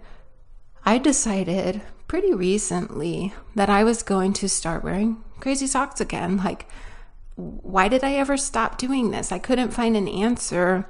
I 0.85 0.99
decided 0.99 1.83
pretty 2.09 2.33
recently 2.33 3.35
that 3.55 3.69
I 3.69 3.85
was 3.85 4.03
going 4.03 4.33
to 4.35 4.49
start 4.49 4.83
wearing 4.83 5.23
crazy 5.39 5.67
socks 5.67 6.00
again. 6.00 6.39
Like, 6.39 6.67
why 7.37 7.89
did 7.89 8.03
I 8.03 8.15
ever 8.15 8.37
stop 8.37 8.79
doing 8.79 9.11
this? 9.11 9.31
I 9.31 9.39
couldn't 9.39 9.73
find 9.75 9.97
an 9.97 10.09
answer. 10.09 10.87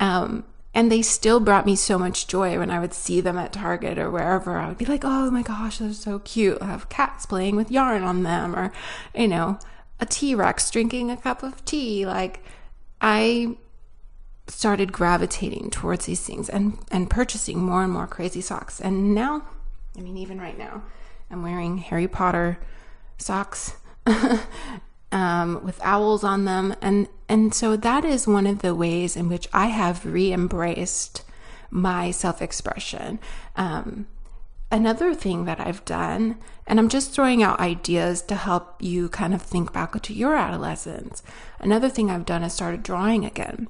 Um, 0.00 0.44
and 0.74 0.90
they 0.92 1.00
still 1.00 1.40
brought 1.40 1.64
me 1.64 1.76
so 1.76 1.98
much 1.98 2.26
joy 2.26 2.58
when 2.58 2.70
I 2.70 2.80
would 2.80 2.92
see 2.92 3.20
them 3.20 3.38
at 3.38 3.52
Target 3.52 3.98
or 3.98 4.10
wherever. 4.10 4.58
I 4.58 4.68
would 4.68 4.78
be 4.78 4.84
like, 4.84 5.04
oh 5.04 5.30
my 5.30 5.42
gosh, 5.42 5.78
they're 5.78 5.92
so 5.92 6.18
cute. 6.18 6.58
I 6.60 6.66
have 6.66 6.88
cats 6.88 7.24
playing 7.24 7.56
with 7.56 7.70
yarn 7.70 8.02
on 8.02 8.24
them, 8.24 8.54
or, 8.54 8.72
you 9.14 9.28
know, 9.28 9.58
a 10.00 10.06
T 10.06 10.34
Rex 10.34 10.70
drinking 10.70 11.10
a 11.10 11.16
cup 11.16 11.42
of 11.42 11.64
tea. 11.64 12.04
Like, 12.04 12.42
I 13.00 13.56
started 14.48 14.92
gravitating 14.92 15.70
towards 15.70 16.06
these 16.06 16.24
things 16.24 16.48
and, 16.48 16.78
and 16.90 17.10
purchasing 17.10 17.58
more 17.58 17.82
and 17.82 17.92
more 17.92 18.06
crazy 18.06 18.40
socks. 18.40 18.80
And 18.80 19.14
now, 19.14 19.42
I 19.96 20.00
mean, 20.00 20.16
even 20.16 20.40
right 20.40 20.56
now, 20.56 20.82
I'm 21.30 21.42
wearing 21.42 21.78
Harry 21.78 22.06
Potter 22.06 22.58
socks 23.18 23.76
um, 25.12 25.64
with 25.64 25.80
owls 25.82 26.22
on 26.22 26.44
them. 26.44 26.74
And, 26.80 27.08
and 27.28 27.52
so 27.52 27.76
that 27.76 28.04
is 28.04 28.26
one 28.26 28.46
of 28.46 28.60
the 28.60 28.74
ways 28.74 29.16
in 29.16 29.28
which 29.28 29.48
I 29.52 29.66
have 29.66 30.06
re 30.06 30.32
embraced 30.32 31.24
my 31.70 32.10
self 32.10 32.40
expression. 32.40 33.18
Um, 33.56 34.06
another 34.70 35.14
thing 35.14 35.44
that 35.44 35.60
I've 35.60 35.84
done, 35.84 36.36
and 36.66 36.78
I'm 36.78 36.88
just 36.88 37.12
throwing 37.12 37.42
out 37.42 37.58
ideas 37.60 38.22
to 38.22 38.36
help 38.36 38.80
you 38.80 39.08
kind 39.08 39.34
of 39.34 39.42
think 39.42 39.72
back 39.72 40.00
to 40.00 40.14
your 40.14 40.36
adolescence. 40.36 41.22
Another 41.58 41.88
thing 41.88 42.10
I've 42.10 42.26
done 42.26 42.44
is 42.44 42.52
started 42.52 42.82
drawing 42.82 43.24
again. 43.24 43.68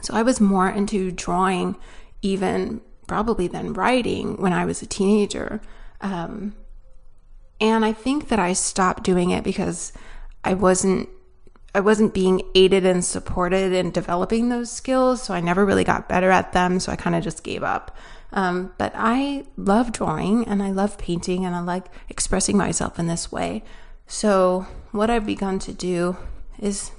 So 0.00 0.14
I 0.14 0.22
was 0.22 0.40
more 0.40 0.68
into 0.68 1.10
drawing 1.10 1.76
even 2.22 2.80
probably 3.06 3.48
than 3.48 3.72
writing 3.72 4.40
when 4.40 4.52
I 4.52 4.64
was 4.64 4.82
a 4.82 4.86
teenager. 4.86 5.60
Um, 6.00 6.54
and 7.60 7.84
I 7.84 7.92
think 7.92 8.28
that 8.28 8.38
I 8.38 8.52
stopped 8.52 9.02
doing 9.02 9.30
it 9.30 9.44
because 9.44 9.92
I 10.44 10.54
wasn't 10.54 11.08
I 11.72 11.80
wasn't 11.80 12.14
being 12.14 12.42
aided 12.56 12.84
and 12.84 13.04
supported 13.04 13.72
in 13.72 13.92
developing 13.92 14.48
those 14.48 14.72
skills, 14.72 15.22
so 15.22 15.34
I 15.34 15.40
never 15.40 15.64
really 15.64 15.84
got 15.84 16.08
better 16.08 16.30
at 16.30 16.52
them, 16.52 16.80
so 16.80 16.90
I 16.90 16.96
kind 16.96 17.14
of 17.14 17.22
just 17.22 17.44
gave 17.44 17.62
up. 17.62 17.96
Um, 18.32 18.72
but 18.76 18.92
I 18.96 19.44
love 19.56 19.92
drawing 19.92 20.46
and 20.48 20.62
I 20.62 20.70
love 20.70 20.98
painting 20.98 21.44
and 21.44 21.54
I 21.54 21.60
like 21.60 21.86
expressing 22.08 22.56
myself 22.56 22.98
in 22.98 23.06
this 23.06 23.30
way. 23.30 23.62
So, 24.06 24.66
what 24.90 25.10
I've 25.10 25.26
begun 25.26 25.58
to 25.60 25.72
do 25.72 26.16
is 26.58 26.90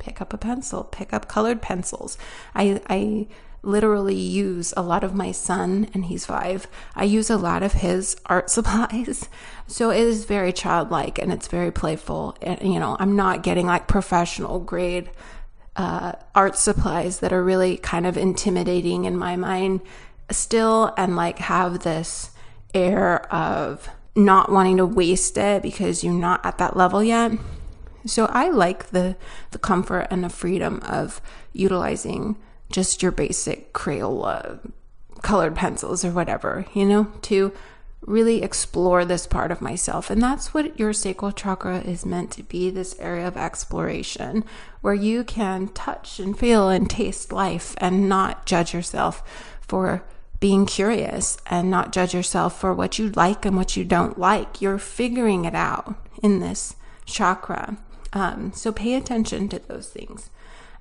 pick 0.00 0.20
up 0.20 0.34
a 0.34 0.38
pencil, 0.38 0.82
pick 0.82 1.12
up 1.12 1.28
colored 1.28 1.62
pencils. 1.62 2.18
I, 2.54 2.80
I 2.88 3.28
literally 3.62 4.16
use 4.16 4.72
a 4.76 4.82
lot 4.82 5.04
of 5.04 5.14
my 5.14 5.30
son, 5.30 5.88
and 5.94 6.06
he's 6.06 6.26
five. 6.26 6.66
I 6.96 7.04
use 7.04 7.30
a 7.30 7.36
lot 7.36 7.62
of 7.62 7.74
his 7.74 8.16
art 8.26 8.50
supplies. 8.50 9.28
So 9.66 9.90
it 9.90 10.00
is 10.00 10.24
very 10.24 10.52
childlike 10.52 11.18
and 11.18 11.32
it's 11.32 11.46
very 11.46 11.70
playful. 11.70 12.36
And, 12.42 12.60
you 12.62 12.80
know, 12.80 12.96
I'm 12.98 13.14
not 13.14 13.44
getting 13.44 13.66
like 13.66 13.86
professional 13.86 14.58
grade 14.58 15.10
uh, 15.76 16.12
art 16.34 16.56
supplies 16.56 17.20
that 17.20 17.32
are 17.32 17.44
really 17.44 17.76
kind 17.76 18.06
of 18.06 18.16
intimidating 18.16 19.04
in 19.04 19.16
my 19.16 19.36
mind 19.36 19.80
still 20.30 20.92
and 20.96 21.16
like 21.16 21.38
have 21.38 21.80
this 21.80 22.30
air 22.74 23.32
of 23.32 23.88
not 24.14 24.50
wanting 24.50 24.76
to 24.78 24.86
waste 24.86 25.38
it 25.38 25.62
because 25.62 26.02
you're 26.02 26.12
not 26.12 26.44
at 26.44 26.58
that 26.58 26.76
level 26.76 27.02
yet. 27.02 27.32
So 28.06 28.26
I 28.26 28.48
like 28.48 28.90
the 28.90 29.16
the 29.50 29.58
comfort 29.58 30.06
and 30.10 30.24
the 30.24 30.28
freedom 30.28 30.80
of 30.84 31.20
utilizing 31.52 32.36
just 32.70 33.02
your 33.02 33.12
basic 33.12 33.72
Crayola 33.72 34.60
colored 35.22 35.54
pencils 35.54 36.04
or 36.04 36.10
whatever, 36.10 36.66
you 36.72 36.86
know, 36.86 37.12
to 37.22 37.52
really 38.00 38.42
explore 38.42 39.04
this 39.04 39.26
part 39.26 39.52
of 39.52 39.60
myself. 39.60 40.08
And 40.08 40.22
that's 40.22 40.54
what 40.54 40.78
your 40.78 40.92
sacral 40.92 41.32
chakra 41.32 41.80
is 41.80 42.06
meant 42.06 42.30
to 42.32 42.42
be 42.42 42.70
this 42.70 42.98
area 42.98 43.28
of 43.28 43.36
exploration 43.36 44.44
where 44.80 44.94
you 44.94 45.22
can 45.22 45.68
touch 45.68 46.18
and 46.18 46.38
feel 46.38 46.68
and 46.68 46.88
taste 46.88 47.32
life 47.32 47.74
and 47.78 48.08
not 48.08 48.46
judge 48.46 48.72
yourself 48.72 49.22
for 49.60 50.02
being 50.40 50.64
curious 50.64 51.36
and 51.46 51.70
not 51.70 51.92
judge 51.92 52.14
yourself 52.14 52.58
for 52.58 52.72
what 52.72 52.98
you 52.98 53.10
like 53.10 53.44
and 53.44 53.56
what 53.56 53.76
you 53.76 53.84
don't 53.84 54.18
like. 54.18 54.62
You're 54.62 54.78
figuring 54.78 55.44
it 55.44 55.54
out 55.54 55.94
in 56.22 56.40
this 56.40 56.74
chakra. 57.04 57.76
Um, 58.12 58.52
so 58.54 58.72
pay 58.72 58.94
attention 58.94 59.48
to 59.50 59.58
those 59.58 59.88
things. 59.88 60.30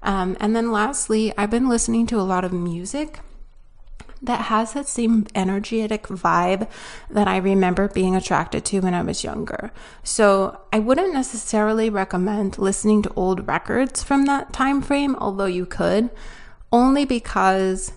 Um, 0.02 0.38
and 0.40 0.56
then 0.56 0.72
lastly, 0.72 1.34
I've 1.38 1.52
been 1.52 1.70
listening 1.70 2.08
to 2.08 2.20
a 2.20 2.24
lot 2.24 2.46
of 2.46 2.54
music 2.54 3.20
that 4.22 4.46
has 4.46 4.74
that 4.74 4.88
same 4.88 5.28
energetic 5.34 6.04
vibe 6.08 6.70
that 7.10 7.28
I 7.28 7.38
remember 7.38 7.88
being 7.88 8.16
attracted 8.16 8.66
to 8.66 8.82
when 8.82 8.94
I 8.94 9.02
was 9.02 9.24
younger. 9.24 9.72
So 10.04 10.60
I 10.74 10.80
wouldn't 10.80 11.14
necessarily 11.14 11.90
recommend 11.90 12.58
listening 12.58 13.02
to 13.04 13.14
old 13.16 13.48
records 13.48 14.04
from 14.04 14.26
that 14.26 14.52
time 14.52 14.82
frame, 14.82 15.16
although 15.16 15.46
you 15.46 15.66
could, 15.66 16.10
only 16.72 17.06
because 17.06 17.94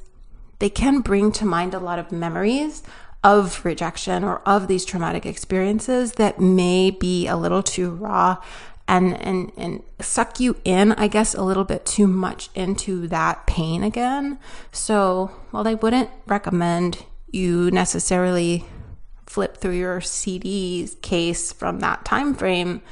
they 0.61 0.70
can 0.70 1.00
bring 1.00 1.33
to 1.33 1.44
mind 1.44 1.74
a 1.74 1.80
lot 1.80 1.98
of 1.98 2.12
memories 2.12 2.83
of 3.24 3.64
rejection 3.64 4.24
or 4.24 4.40
of 4.40 4.66
these 4.66 4.85
traumatic 4.85 5.24
experiences 5.24 6.12
that 6.12 6.40
may 6.40 6.90
be 6.90 7.26
a 7.26 7.37
little 7.37 7.62
too 7.62 7.90
raw 7.90 8.37
and 8.88 9.21
and 9.23 9.53
and 9.57 9.83
suck 10.01 10.40
you 10.40 10.57
in 10.64 10.92
i 10.92 11.07
guess 11.07 11.35
a 11.35 11.42
little 11.42 11.64
bit 11.64 11.87
too 11.87 12.07
much 12.07 12.51
into 12.55 13.07
that 13.09 13.47
pain 13.47 13.83
again. 13.83 14.38
So 14.71 15.31
while 15.51 15.66
i 15.66 15.75
wouldn't 15.75 16.11
recommend 16.27 17.05
you 17.31 17.71
necessarily 17.71 18.64
flip 19.27 19.57
through 19.57 19.73
your 19.73 20.01
cd 20.01 20.88
case 21.01 21.53
from 21.53 21.81
that 21.81 22.05
time 22.05 22.35
frame 22.35 22.83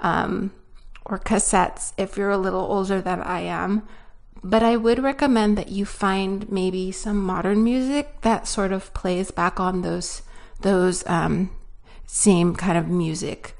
um, 0.00 0.52
or 1.04 1.18
cassettes 1.18 1.92
if 1.98 2.16
you're 2.16 2.30
a 2.30 2.38
little 2.38 2.60
older 2.60 3.00
than 3.00 3.20
i 3.22 3.40
am 3.40 3.82
but 4.42 4.62
i 4.62 4.76
would 4.76 5.02
recommend 5.02 5.58
that 5.58 5.70
you 5.70 5.84
find 5.84 6.50
maybe 6.52 6.92
some 6.92 7.20
modern 7.20 7.64
music 7.64 8.20
that 8.20 8.46
sort 8.46 8.70
of 8.70 8.92
plays 8.94 9.30
back 9.30 9.58
on 9.58 9.82
those 9.82 10.22
those 10.60 11.04
um, 11.08 11.50
same 12.06 12.54
kind 12.54 12.78
of 12.78 12.88
music 12.88 13.56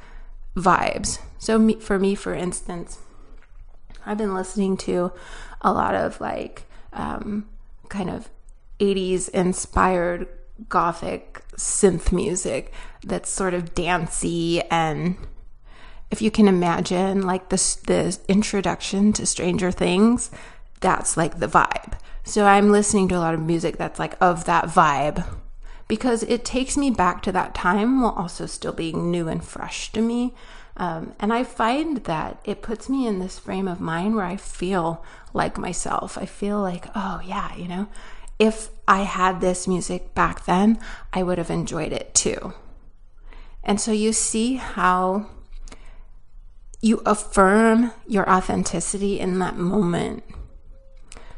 vibes 0.56 1.18
so 1.44 1.58
me, 1.58 1.74
for 1.74 1.98
me, 1.98 2.14
for 2.14 2.32
instance, 2.32 3.00
I've 4.06 4.16
been 4.16 4.32
listening 4.32 4.78
to 4.78 5.12
a 5.60 5.74
lot 5.74 5.94
of 5.94 6.18
like 6.18 6.62
um, 6.94 7.46
kind 7.90 8.08
of 8.08 8.30
80s 8.80 9.28
inspired 9.28 10.26
gothic 10.70 11.42
synth 11.58 12.12
music 12.12 12.72
that's 13.04 13.28
sort 13.28 13.52
of 13.52 13.74
dancey 13.74 14.62
and 14.70 15.16
if 16.10 16.22
you 16.22 16.30
can 16.30 16.48
imagine 16.48 17.26
like 17.26 17.50
the 17.50 17.56
the 17.86 18.18
introduction 18.26 19.12
to 19.12 19.26
Stranger 19.26 19.70
Things, 19.70 20.30
that's 20.80 21.18
like 21.18 21.40
the 21.40 21.48
vibe. 21.48 21.98
So 22.22 22.46
I'm 22.46 22.72
listening 22.72 23.08
to 23.08 23.16
a 23.16 23.18
lot 23.18 23.34
of 23.34 23.40
music 23.40 23.76
that's 23.76 23.98
like 23.98 24.16
of 24.18 24.46
that 24.46 24.64
vibe 24.64 25.26
because 25.88 26.22
it 26.24 26.44
takes 26.44 26.76
me 26.76 26.90
back 26.90 27.22
to 27.22 27.32
that 27.32 27.54
time 27.54 28.00
while 28.00 28.12
also 28.12 28.46
still 28.46 28.72
being 28.72 29.10
new 29.10 29.28
and 29.28 29.44
fresh 29.44 29.92
to 29.92 30.00
me. 30.00 30.34
Um, 30.76 31.14
and 31.20 31.32
I 31.32 31.44
find 31.44 31.98
that 32.04 32.40
it 32.44 32.62
puts 32.62 32.88
me 32.88 33.06
in 33.06 33.18
this 33.18 33.38
frame 33.38 33.68
of 33.68 33.80
mind 33.80 34.16
where 34.16 34.24
I 34.24 34.36
feel 34.36 35.04
like 35.32 35.58
myself. 35.58 36.18
I 36.18 36.26
feel 36.26 36.60
like, 36.60 36.86
oh, 36.94 37.20
yeah, 37.24 37.54
you 37.54 37.68
know, 37.68 37.86
if 38.38 38.70
I 38.88 39.02
had 39.02 39.40
this 39.40 39.68
music 39.68 40.14
back 40.14 40.46
then, 40.46 40.78
I 41.12 41.22
would 41.22 41.38
have 41.38 41.50
enjoyed 41.50 41.92
it 41.92 42.14
too. 42.14 42.54
And 43.62 43.80
so 43.80 43.92
you 43.92 44.12
see 44.12 44.56
how 44.56 45.26
you 46.80 47.00
affirm 47.06 47.92
your 48.06 48.28
authenticity 48.28 49.20
in 49.20 49.38
that 49.38 49.56
moment. 49.56 50.24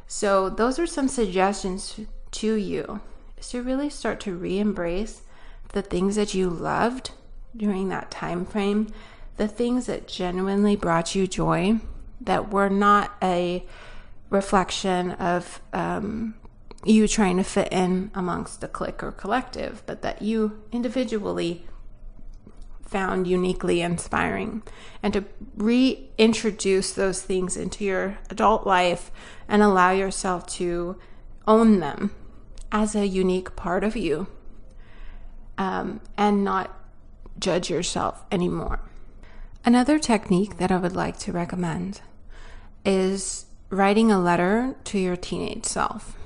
So, 0.09 0.48
those 0.48 0.78
are 0.78 0.87
some 0.87 1.09
suggestions 1.09 2.00
to 2.32 2.54
you 2.54 3.00
is 3.38 3.49
to 3.51 3.62
really 3.62 3.90
start 3.90 4.20
to 4.20 4.35
re 4.35 4.59
embrace 4.59 5.22
the 5.70 5.83
things 5.83 6.16
that 6.16 6.35
you 6.35 6.49
loved 6.49 7.11
during 7.57 7.88
that 7.88 8.11
time 8.11 8.44
frame 8.44 8.88
the 9.37 9.49
things 9.49 9.87
that 9.87 10.09
genuinely 10.09 10.77
brought 10.77 11.14
you 11.14 11.27
joy 11.27 11.79
that 12.20 12.51
were 12.51 12.70
not 12.70 13.14
a 13.22 13.64
reflection 14.31 15.12
of 15.12 15.61
um, 15.72 16.35
you 16.85 17.07
trying 17.07 17.37
to 17.37 17.44
fit 17.44 17.68
in 17.70 18.11
amongst 18.14 18.61
the 18.61 18.68
clique 18.68 19.03
or 19.03 19.12
collective, 19.12 19.83
but 19.87 20.03
that 20.03 20.22
you 20.22 20.62
individually 20.72 21.64
found 22.83 23.27
uniquely 23.27 23.81
inspiring. 23.81 24.62
And 25.03 25.12
to 25.12 25.25
reintroduce 25.57 26.92
those 26.92 27.22
things 27.22 27.57
into 27.57 27.85
your 27.85 28.18
adult 28.31 28.66
life 28.66 29.11
and 29.49 29.62
allow 29.62 29.90
yourself 29.90 30.46
to 30.46 30.96
own 31.46 31.81
them 31.81 32.12
as 32.72 32.94
a 32.94 33.07
unique 33.07 33.57
part 33.57 33.85
of 33.85 33.96
you 33.96 34.26
um, 35.59 36.00
and 36.16 36.44
not 36.44 36.76
judge 37.38 37.70
yourself 37.70 38.24
anymore. 38.31 38.81
Another 39.64 39.98
technique 39.98 40.59
that 40.59 40.70
I 40.70 40.76
would 40.76 40.94
like 40.94 41.18
to 41.20 41.33
recommend 41.33 42.00
is 42.85 43.46
writing 43.68 44.12
a 44.12 44.20
letter 44.20 44.76
to 44.85 44.98
your 44.98 45.16
teenage 45.16 45.64
self. 45.64 46.16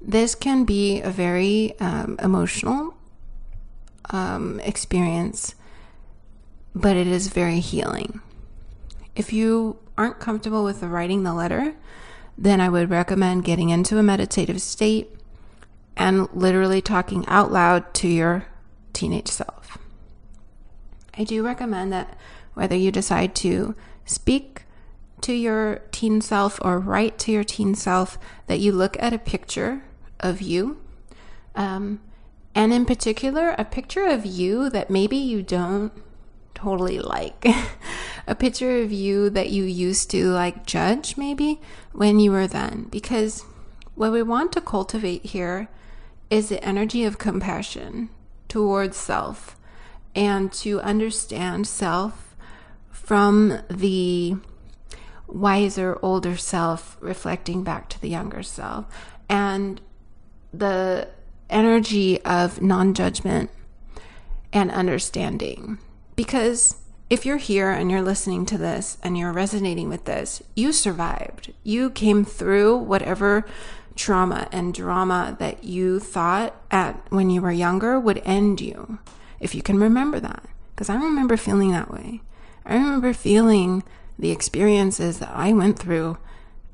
This 0.00 0.34
can 0.34 0.64
be 0.64 1.00
a 1.00 1.10
very 1.10 1.78
um, 1.80 2.18
emotional 2.22 2.94
um, 4.10 4.60
experience, 4.60 5.54
but 6.74 6.96
it 6.96 7.06
is 7.06 7.28
very 7.28 7.60
healing. 7.60 8.20
If 9.16 9.32
you 9.32 9.78
aren't 9.96 10.20
comfortable 10.20 10.64
with 10.64 10.82
writing 10.82 11.22
the 11.22 11.34
letter, 11.34 11.74
then 12.40 12.58
I 12.58 12.70
would 12.70 12.88
recommend 12.88 13.44
getting 13.44 13.68
into 13.68 13.98
a 13.98 14.02
meditative 14.02 14.62
state 14.62 15.14
and 15.94 16.26
literally 16.32 16.80
talking 16.80 17.26
out 17.28 17.52
loud 17.52 17.92
to 17.94 18.08
your 18.08 18.46
teenage 18.94 19.28
self. 19.28 19.76
I 21.16 21.24
do 21.24 21.44
recommend 21.44 21.92
that 21.92 22.16
whether 22.54 22.74
you 22.74 22.90
decide 22.90 23.34
to 23.36 23.74
speak 24.06 24.64
to 25.20 25.34
your 25.34 25.82
teen 25.92 26.22
self 26.22 26.58
or 26.62 26.78
write 26.78 27.18
to 27.18 27.32
your 27.32 27.44
teen 27.44 27.74
self 27.74 28.18
that 28.46 28.58
you 28.58 28.72
look 28.72 28.96
at 29.02 29.12
a 29.12 29.18
picture 29.18 29.82
of 30.18 30.40
you. 30.40 30.80
Um, 31.54 32.00
and 32.54 32.72
in 32.72 32.86
particular, 32.86 33.54
a 33.58 33.66
picture 33.66 34.06
of 34.06 34.24
you 34.24 34.70
that 34.70 34.88
maybe 34.88 35.18
you 35.18 35.42
don't 35.42 35.92
totally 36.54 36.98
like. 36.98 37.44
a 38.26 38.34
picture 38.34 38.80
of 38.82 38.92
you 38.92 39.30
that 39.30 39.50
you 39.50 39.64
used 39.64 40.10
to 40.10 40.30
like 40.30 40.66
judge 40.66 41.16
maybe 41.16 41.60
when 41.92 42.20
you 42.20 42.32
were 42.32 42.46
then. 42.46 42.84
Because 42.90 43.44
what 43.94 44.12
we 44.12 44.22
want 44.22 44.52
to 44.52 44.60
cultivate 44.60 45.26
here 45.26 45.68
is 46.30 46.48
the 46.48 46.64
energy 46.64 47.04
of 47.04 47.18
compassion 47.18 48.08
towards 48.48 48.96
self 48.96 49.56
and 50.14 50.52
to 50.52 50.80
understand 50.80 51.66
self 51.66 52.34
from 52.90 53.60
the 53.68 54.36
wiser, 55.26 55.98
older 56.02 56.36
self 56.36 56.96
reflecting 57.00 57.62
back 57.62 57.88
to 57.88 58.00
the 58.00 58.08
younger 58.08 58.42
self. 58.42 58.86
And 59.28 59.80
the 60.52 61.08
energy 61.48 62.22
of 62.24 62.60
non 62.60 62.94
judgment 62.94 63.50
and 64.52 64.70
understanding. 64.70 65.78
Because 66.16 66.79
if 67.10 67.26
you're 67.26 67.38
here 67.38 67.70
and 67.70 67.90
you're 67.90 68.00
listening 68.00 68.46
to 68.46 68.56
this 68.56 68.96
and 69.02 69.18
you're 69.18 69.32
resonating 69.32 69.88
with 69.88 70.04
this, 70.04 70.42
you 70.54 70.72
survived. 70.72 71.52
You 71.64 71.90
came 71.90 72.24
through 72.24 72.78
whatever 72.78 73.44
trauma 73.96 74.48
and 74.52 74.72
drama 74.72 75.36
that 75.40 75.64
you 75.64 75.98
thought 75.98 76.54
at 76.70 77.04
when 77.10 77.28
you 77.28 77.42
were 77.42 77.50
younger 77.50 77.98
would 77.98 78.22
end 78.24 78.60
you. 78.60 79.00
If 79.40 79.56
you 79.56 79.62
can 79.62 79.78
remember 79.78 80.20
that. 80.20 80.44
Because 80.74 80.88
I 80.88 80.94
remember 80.94 81.36
feeling 81.36 81.72
that 81.72 81.90
way. 81.90 82.22
I 82.64 82.74
remember 82.74 83.12
feeling 83.12 83.82
the 84.16 84.30
experiences 84.30 85.18
that 85.18 85.32
I 85.34 85.52
went 85.52 85.78
through 85.78 86.16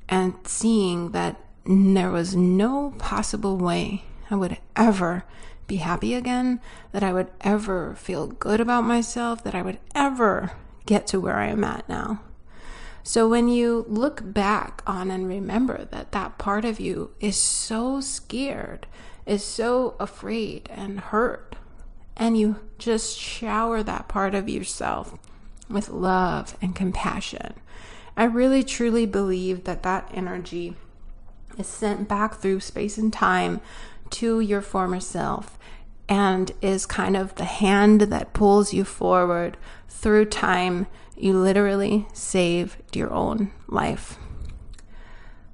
and 0.09 0.35
seeing 0.44 1.12
that 1.12 1.40
there 1.64 2.11
was 2.11 2.37
no 2.37 2.94
possible 2.99 3.57
way 3.57 4.05
I 4.31 4.37
would 4.37 4.59
ever 4.77 5.25
be 5.66 5.76
happy 5.76 6.14
again, 6.14 6.61
that 6.92 7.02
I 7.02 7.12
would 7.12 7.31
ever 7.40 7.94
feel 7.96 8.26
good 8.26 8.61
about 8.61 8.85
myself, 8.85 9.42
that 9.44 9.55
I 9.55 9.62
would 9.62 9.79
ever 9.94 10.52
get 10.87 11.07
to 11.09 11.20
where 11.20 11.37
I 11.37 11.46
am 11.46 11.64
at 11.64 11.88
now. 11.88 12.20
So 13.02 13.29
when 13.29 13.48
you 13.48 13.85
look 13.88 14.20
back 14.33 14.83
on 14.87 15.11
and 15.11 15.29
remember 15.29 15.85
that 15.92 16.12
that 16.12 16.38
part 16.38 16.64
of 16.64 16.81
you 16.81 17.12
is 17.20 17.37
so 17.37 18.00
scared, 18.00 18.87
is 19.26 19.44
so 19.44 19.94
afraid 20.00 20.68
and 20.72 20.98
hurt, 20.98 21.57
and 22.16 22.37
you 22.37 22.57
just 22.79 23.18
shower 23.18 23.83
that 23.83 24.09
part 24.09 24.35
of 24.35 24.48
yourself 24.48 25.14
with 25.68 25.88
love 25.88 26.57
and 26.62 26.74
compassion. 26.74 27.55
I 28.16 28.24
really 28.24 28.64
truly 28.64 29.07
believe 29.07 29.64
that 29.64 29.83
that 29.83 30.11
energy 30.14 30.74
is 31.59 31.66
sent 31.66 32.09
back 32.09 32.37
through 32.37 32.61
space 32.61 32.98
and 32.98 33.12
time 33.12 33.61
to 34.11 34.40
your 34.40 34.61
former 34.61 35.01
self 35.01 35.59
and 36.09 36.53
is 36.62 36.87
kind 36.87 37.16
of 37.16 37.35
the 37.35 37.45
hand 37.45 38.03
that 38.03 38.33
pulls 38.33 38.73
you 38.73 38.85
forward 38.85 39.57
through 39.88 40.27
time. 40.27 40.87
You 41.16 41.38
literally 41.38 42.07
saved 42.12 42.97
your 42.97 43.12
own 43.12 43.51
life. 43.66 44.19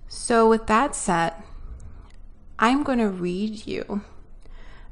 So, 0.08 0.48
with 0.48 0.66
that 0.66 0.94
said, 0.94 1.32
I'm 2.58 2.82
going 2.82 2.98
to 2.98 3.08
read 3.08 3.66
you 3.66 4.02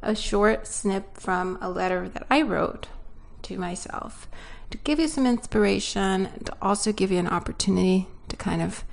a 0.03 0.15
short 0.15 0.67
snip 0.67 1.17
from 1.17 1.59
a 1.61 1.69
letter 1.69 2.09
that 2.09 2.27
I 2.31 2.43
wrote 2.43 2.89
to 3.43 3.59
myself 3.59 4.29
to 4.71 4.79
give 4.79 4.99
you 4.99 5.09
some 5.09 5.27
inspiration 5.27 6.27
and 6.27 6.47
to 6.47 6.57
also 6.63 6.93
give 6.93 7.11
you 7.11 7.19
an 7.19 7.29
opportunity 7.29 8.07
to 8.29 8.37
kind 8.37 8.63
of 8.63 8.85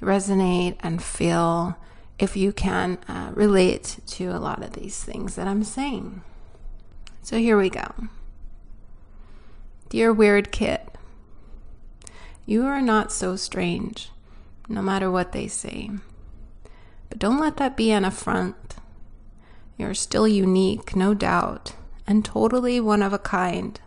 resonate 0.00 0.76
and 0.80 1.02
feel 1.02 1.76
if 2.18 2.36
you 2.36 2.52
can 2.52 2.98
uh, 3.08 3.30
relate 3.34 3.98
to 4.06 4.26
a 4.26 4.38
lot 4.38 4.62
of 4.62 4.72
these 4.72 5.02
things 5.02 5.36
that 5.36 5.46
I'm 5.46 5.64
saying. 5.64 6.22
So 7.22 7.38
here 7.38 7.56
we 7.56 7.70
go. 7.70 7.92
Dear 9.88 10.12
weird 10.12 10.50
kid, 10.50 10.80
you 12.44 12.64
are 12.66 12.82
not 12.82 13.12
so 13.12 13.36
strange, 13.36 14.10
no 14.68 14.82
matter 14.82 15.10
what 15.10 15.32
they 15.32 15.48
say. 15.48 15.90
But 17.08 17.18
don't 17.18 17.40
let 17.40 17.56
that 17.58 17.76
be 17.76 17.90
an 17.90 18.04
affront. 18.04 18.76
You're 19.76 19.94
still 19.94 20.26
unique, 20.26 20.96
no 20.96 21.14
doubt, 21.14 21.74
and 22.06 22.24
totally 22.24 22.80
one 22.80 23.02
of 23.02 23.12
a 23.12 23.18
kind 23.18 23.80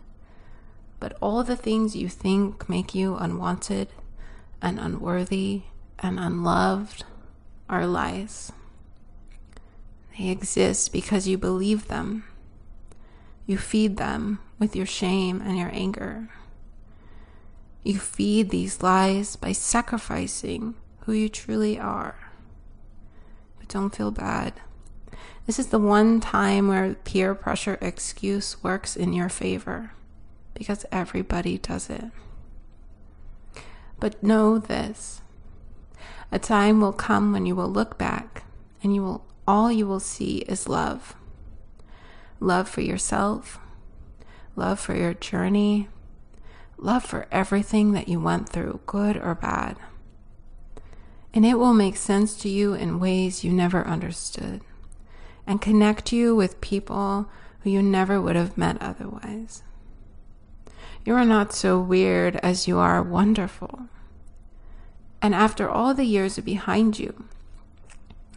but 1.02 1.16
all 1.20 1.42
the 1.42 1.56
things 1.56 1.96
you 1.96 2.08
think 2.08 2.68
make 2.68 2.94
you 2.94 3.16
unwanted 3.16 3.88
and 4.62 4.78
unworthy 4.78 5.62
and 5.98 6.20
unloved 6.20 7.02
are 7.72 7.86
lies. 7.86 8.52
They 10.16 10.28
exist 10.28 10.92
because 10.92 11.26
you 11.26 11.38
believe 11.38 11.88
them. 11.88 12.24
You 13.46 13.56
feed 13.56 13.96
them 13.96 14.40
with 14.58 14.76
your 14.76 14.86
shame 14.86 15.40
and 15.40 15.58
your 15.58 15.70
anger. 15.72 16.28
You 17.82 17.98
feed 17.98 18.50
these 18.50 18.82
lies 18.82 19.36
by 19.36 19.52
sacrificing 19.52 20.74
who 21.00 21.12
you 21.12 21.30
truly 21.30 21.78
are. 21.80 22.30
But 23.58 23.68
don't 23.68 23.96
feel 23.96 24.10
bad. 24.10 24.52
This 25.46 25.58
is 25.58 25.68
the 25.68 25.78
one 25.78 26.20
time 26.20 26.68
where 26.68 26.94
peer 26.94 27.34
pressure 27.34 27.78
excuse 27.80 28.62
works 28.62 28.96
in 28.96 29.14
your 29.14 29.30
favor 29.30 29.92
because 30.54 30.84
everybody 30.92 31.56
does 31.56 31.88
it. 31.88 32.04
But 33.98 34.22
know 34.22 34.58
this 34.58 35.22
a 36.32 36.38
time 36.38 36.80
will 36.80 36.94
come 36.94 37.30
when 37.30 37.44
you 37.44 37.54
will 37.54 37.68
look 37.68 37.98
back 37.98 38.44
and 38.82 38.94
you 38.94 39.02
will 39.02 39.24
all 39.46 39.70
you 39.70 39.86
will 39.86 40.00
see 40.00 40.38
is 40.38 40.68
love. 40.68 41.14
Love 42.40 42.68
for 42.68 42.80
yourself, 42.80 43.58
love 44.56 44.80
for 44.80 44.96
your 44.96 45.14
journey, 45.14 45.88
love 46.78 47.04
for 47.04 47.26
everything 47.30 47.92
that 47.92 48.08
you 48.08 48.18
went 48.18 48.48
through, 48.48 48.80
good 48.86 49.16
or 49.16 49.34
bad. 49.34 49.76
And 51.34 51.44
it 51.44 51.58
will 51.58 51.74
make 51.74 51.96
sense 51.96 52.34
to 52.38 52.48
you 52.48 52.74
in 52.74 52.98
ways 52.98 53.44
you 53.44 53.52
never 53.52 53.86
understood 53.86 54.62
and 55.46 55.60
connect 55.60 56.12
you 56.12 56.34
with 56.34 56.60
people 56.60 57.28
who 57.60 57.70
you 57.70 57.82
never 57.82 58.20
would 58.20 58.36
have 58.36 58.58
met 58.58 58.80
otherwise. 58.80 59.62
You 61.04 61.14
are 61.14 61.24
not 61.24 61.52
so 61.52 61.80
weird 61.80 62.36
as 62.36 62.66
you 62.66 62.78
are 62.78 63.02
wonderful. 63.02 63.88
And 65.22 65.36
after 65.36 65.70
all 65.70 65.94
the 65.94 66.04
years 66.04 66.36
are 66.36 66.42
behind 66.42 66.98
you, 66.98 67.24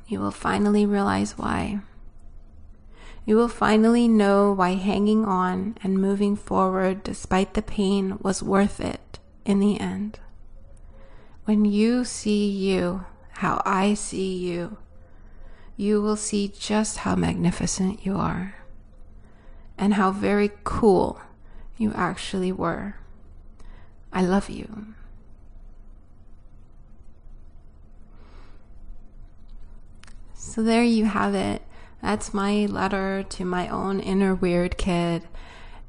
you 0.08 0.20
will 0.20 0.32
finally 0.32 0.86
realize 0.86 1.36
why. 1.36 1.80
You 3.26 3.36
will 3.38 3.48
finally 3.48 4.08
know 4.08 4.54
why 4.54 4.76
hanging 4.76 5.26
on 5.26 5.78
and 5.84 6.00
moving 6.00 6.36
forward 6.36 7.02
despite 7.02 7.56
the 7.56 7.64
pain 7.64 8.20
was 8.22 8.44
worth 8.44 8.80
it 8.80 9.18
in 9.46 9.60
the 9.60 9.80
end. 9.80 10.20
When 11.46 11.66
you 11.66 12.06
see 12.06 12.48
you 12.48 13.06
how 13.32 13.64
I 13.66 13.96
see 13.96 14.38
you, 14.38 14.78
you 15.76 16.04
will 16.04 16.16
see 16.16 16.48
just 16.48 17.00
how 17.00 17.16
magnificent 17.16 18.06
you 18.06 18.16
are 18.16 18.56
and 19.76 19.96
how 19.96 20.12
very 20.12 20.52
cool 20.64 21.20
you 21.78 21.92
actually 21.96 22.52
were. 22.52 22.96
I 24.14 24.22
love 24.22 24.52
you. 24.52 24.94
So 30.46 30.62
there 30.62 30.84
you 30.84 31.06
have 31.06 31.34
it. 31.34 31.64
That's 32.02 32.34
my 32.34 32.68
letter 32.68 33.24
to 33.24 33.44
my 33.46 33.68
own 33.68 34.00
inner 34.00 34.36
weird 34.36 34.78
kid. 34.78 35.24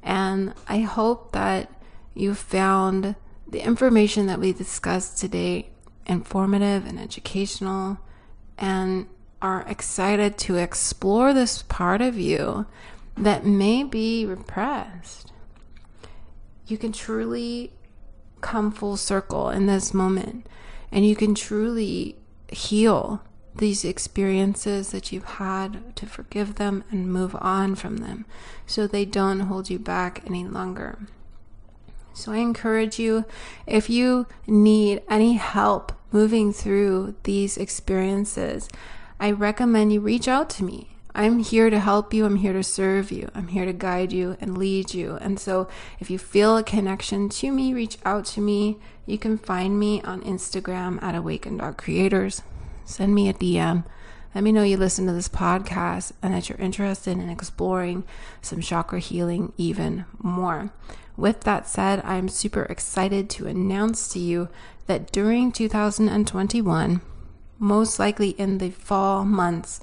And 0.02 0.54
I 0.66 0.80
hope 0.80 1.32
that 1.32 1.70
you 2.14 2.34
found 2.34 3.16
the 3.46 3.62
information 3.62 4.26
that 4.26 4.40
we 4.40 4.52
discussed 4.52 5.18
today 5.18 5.68
informative 6.06 6.86
and 6.86 6.98
educational 6.98 7.98
and 8.56 9.06
are 9.42 9.62
excited 9.68 10.38
to 10.38 10.56
explore 10.56 11.34
this 11.34 11.62
part 11.62 12.00
of 12.00 12.18
you 12.18 12.66
that 13.16 13.44
may 13.44 13.82
be 13.82 14.24
repressed 14.24 15.32
you 16.66 16.78
can 16.78 16.92
truly 16.92 17.72
come 18.40 18.70
full 18.70 18.96
circle 18.96 19.50
in 19.50 19.66
this 19.66 19.92
moment 19.94 20.46
and 20.90 21.06
you 21.06 21.14
can 21.14 21.34
truly 21.34 22.16
heal 22.48 23.22
these 23.58 23.84
experiences 23.84 24.90
that 24.90 25.12
you've 25.12 25.24
had 25.24 25.96
to 25.96 26.06
forgive 26.06 26.56
them 26.56 26.84
and 26.90 27.12
move 27.12 27.34
on 27.40 27.74
from 27.74 27.98
them 27.98 28.26
so 28.66 28.86
they 28.86 29.04
don't 29.04 29.40
hold 29.40 29.70
you 29.70 29.78
back 29.78 30.22
any 30.26 30.44
longer. 30.44 30.98
So 32.12 32.32
I 32.32 32.38
encourage 32.38 32.98
you 32.98 33.24
if 33.66 33.90
you 33.90 34.26
need 34.46 35.02
any 35.08 35.34
help 35.34 35.92
moving 36.12 36.52
through 36.52 37.14
these 37.24 37.58
experiences, 37.58 38.68
I 39.20 39.30
recommend 39.30 39.92
you 39.92 40.00
reach 40.00 40.28
out 40.28 40.48
to 40.50 40.64
me. 40.64 40.96
I'm 41.14 41.38
here 41.38 41.70
to 41.70 41.78
help 41.78 42.12
you. 42.12 42.26
I'm 42.26 42.36
here 42.36 42.52
to 42.52 42.62
serve 42.62 43.10
you. 43.10 43.30
I'm 43.34 43.48
here 43.48 43.64
to 43.64 43.72
guide 43.72 44.12
you 44.12 44.36
and 44.38 44.58
lead 44.58 44.92
you. 44.92 45.16
And 45.16 45.40
so 45.40 45.66
if 45.98 46.10
you 46.10 46.18
feel 46.18 46.58
a 46.58 46.62
connection 46.62 47.30
to 47.30 47.50
me, 47.50 47.72
reach 47.72 47.96
out 48.04 48.26
to 48.26 48.40
me. 48.42 48.76
You 49.06 49.16
can 49.16 49.38
find 49.38 49.78
me 49.78 50.02
on 50.02 50.20
Instagram 50.22 51.02
at 51.02 51.14
awaken.creators. 51.14 52.42
Send 52.86 53.14
me 53.14 53.28
a 53.28 53.34
DM. 53.34 53.84
Let 54.34 54.44
me 54.44 54.52
know 54.52 54.62
you 54.62 54.76
listen 54.76 55.06
to 55.06 55.12
this 55.12 55.28
podcast 55.28 56.12
and 56.22 56.32
that 56.32 56.48
you're 56.48 56.58
interested 56.58 57.18
in 57.18 57.28
exploring 57.28 58.04
some 58.40 58.60
chakra 58.60 59.00
healing 59.00 59.52
even 59.58 60.06
more. 60.18 60.70
With 61.16 61.40
that 61.42 61.66
said, 61.66 62.00
I'm 62.04 62.28
super 62.28 62.62
excited 62.64 63.28
to 63.30 63.46
announce 63.46 64.08
to 64.10 64.18
you 64.18 64.48
that 64.86 65.10
during 65.10 65.52
2021, 65.52 67.00
most 67.58 67.98
likely 67.98 68.30
in 68.30 68.58
the 68.58 68.70
fall 68.70 69.24
months, 69.24 69.80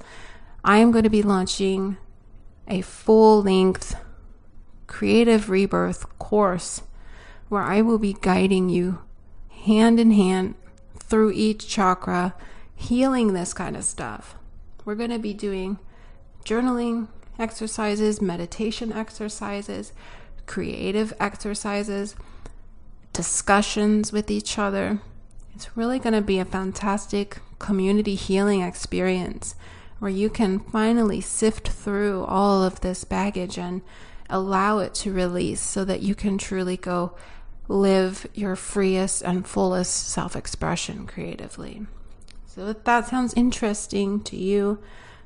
I 0.64 0.78
am 0.78 0.92
going 0.92 1.04
to 1.04 1.10
be 1.10 1.22
launching 1.22 1.98
a 2.66 2.80
full 2.80 3.42
length 3.42 3.96
creative 4.86 5.50
rebirth 5.50 6.18
course 6.18 6.82
where 7.48 7.62
I 7.62 7.82
will 7.82 7.98
be 7.98 8.16
guiding 8.20 8.68
you 8.68 9.00
hand 9.50 10.00
in 10.00 10.12
hand 10.12 10.54
through 10.98 11.32
each 11.32 11.68
chakra, 11.68 12.34
healing 12.76 13.32
this 13.32 13.52
kind 13.52 13.76
of 13.76 13.84
stuff. 13.84 14.36
We're 14.84 14.94
going 14.94 15.10
to 15.10 15.18
be 15.18 15.34
doing 15.34 15.78
journaling 16.44 17.08
exercises, 17.38 18.20
meditation 18.20 18.92
exercises, 18.92 19.92
creative 20.46 21.12
exercises, 21.18 22.14
discussions 23.12 24.12
with 24.12 24.30
each 24.30 24.58
other. 24.58 25.00
It's 25.54 25.76
really 25.76 25.98
going 25.98 26.14
to 26.14 26.20
be 26.20 26.38
a 26.38 26.44
fantastic 26.44 27.38
community 27.58 28.14
healing 28.14 28.60
experience 28.60 29.54
where 29.98 30.10
you 30.10 30.28
can 30.28 30.58
finally 30.58 31.20
sift 31.20 31.68
through 31.68 32.24
all 32.24 32.62
of 32.62 32.80
this 32.80 33.04
baggage 33.04 33.56
and 33.56 33.80
allow 34.28 34.78
it 34.78 34.94
to 34.94 35.12
release 35.12 35.60
so 35.60 35.84
that 35.84 36.02
you 36.02 36.14
can 36.14 36.36
truly 36.36 36.76
go 36.76 37.14
live 37.68 38.26
your 38.34 38.56
freest 38.56 39.22
and 39.22 39.46
fullest 39.46 40.08
self 40.08 40.36
expression 40.36 41.06
creatively. 41.06 41.86
So, 42.54 42.68
if 42.68 42.84
that 42.84 43.08
sounds 43.08 43.34
interesting 43.34 44.20
to 44.24 44.36
you, 44.36 44.78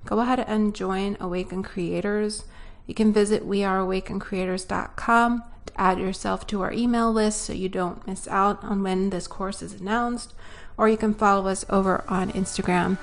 go 0.06 0.20
ahead 0.20 0.40
and 0.40 0.74
join 0.74 1.18
Awaken 1.20 1.62
Creators. 1.62 2.46
You 2.86 2.94
can 2.94 3.12
visit 3.12 3.46
weareawakencreators.com 3.46 5.42
to 5.66 5.72
add 5.78 5.98
yourself 5.98 6.46
to 6.46 6.62
our 6.62 6.72
email 6.72 7.12
list 7.12 7.42
so 7.42 7.52
you 7.52 7.68
don't 7.68 8.06
miss 8.06 8.26
out 8.28 8.64
on 8.64 8.82
when 8.82 9.10
this 9.10 9.26
course 9.26 9.60
is 9.60 9.74
announced, 9.74 10.32
or 10.78 10.88
you 10.88 10.96
can 10.96 11.12
follow 11.12 11.48
us 11.48 11.66
over 11.68 12.02
on 12.08 12.32
Instagram, 12.32 12.96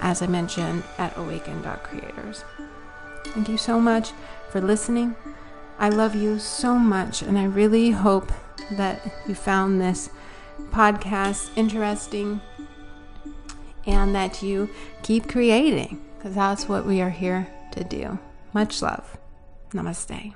as 0.00 0.22
I 0.22 0.28
mentioned, 0.28 0.84
at 0.96 1.16
awaken.creators. 1.16 2.44
Thank 3.24 3.48
you 3.48 3.58
so 3.58 3.80
much 3.80 4.12
for 4.50 4.60
listening. 4.60 5.16
I 5.80 5.88
love 5.88 6.14
you 6.14 6.38
so 6.38 6.76
much, 6.76 7.20
and 7.20 7.36
I 7.36 7.46
really 7.46 7.90
hope 7.90 8.30
that 8.70 9.12
you 9.26 9.34
found 9.34 9.80
this 9.80 10.08
podcast 10.70 11.50
interesting 11.56 12.40
and 13.86 14.14
that 14.14 14.42
you 14.42 14.70
keep 15.02 15.28
creating 15.28 16.02
because 16.16 16.34
that's 16.34 16.68
what 16.68 16.86
we 16.86 17.00
are 17.00 17.10
here 17.10 17.48
to 17.72 17.84
do. 17.84 18.18
Much 18.52 18.82
love. 18.82 19.18
Namaste. 19.70 20.34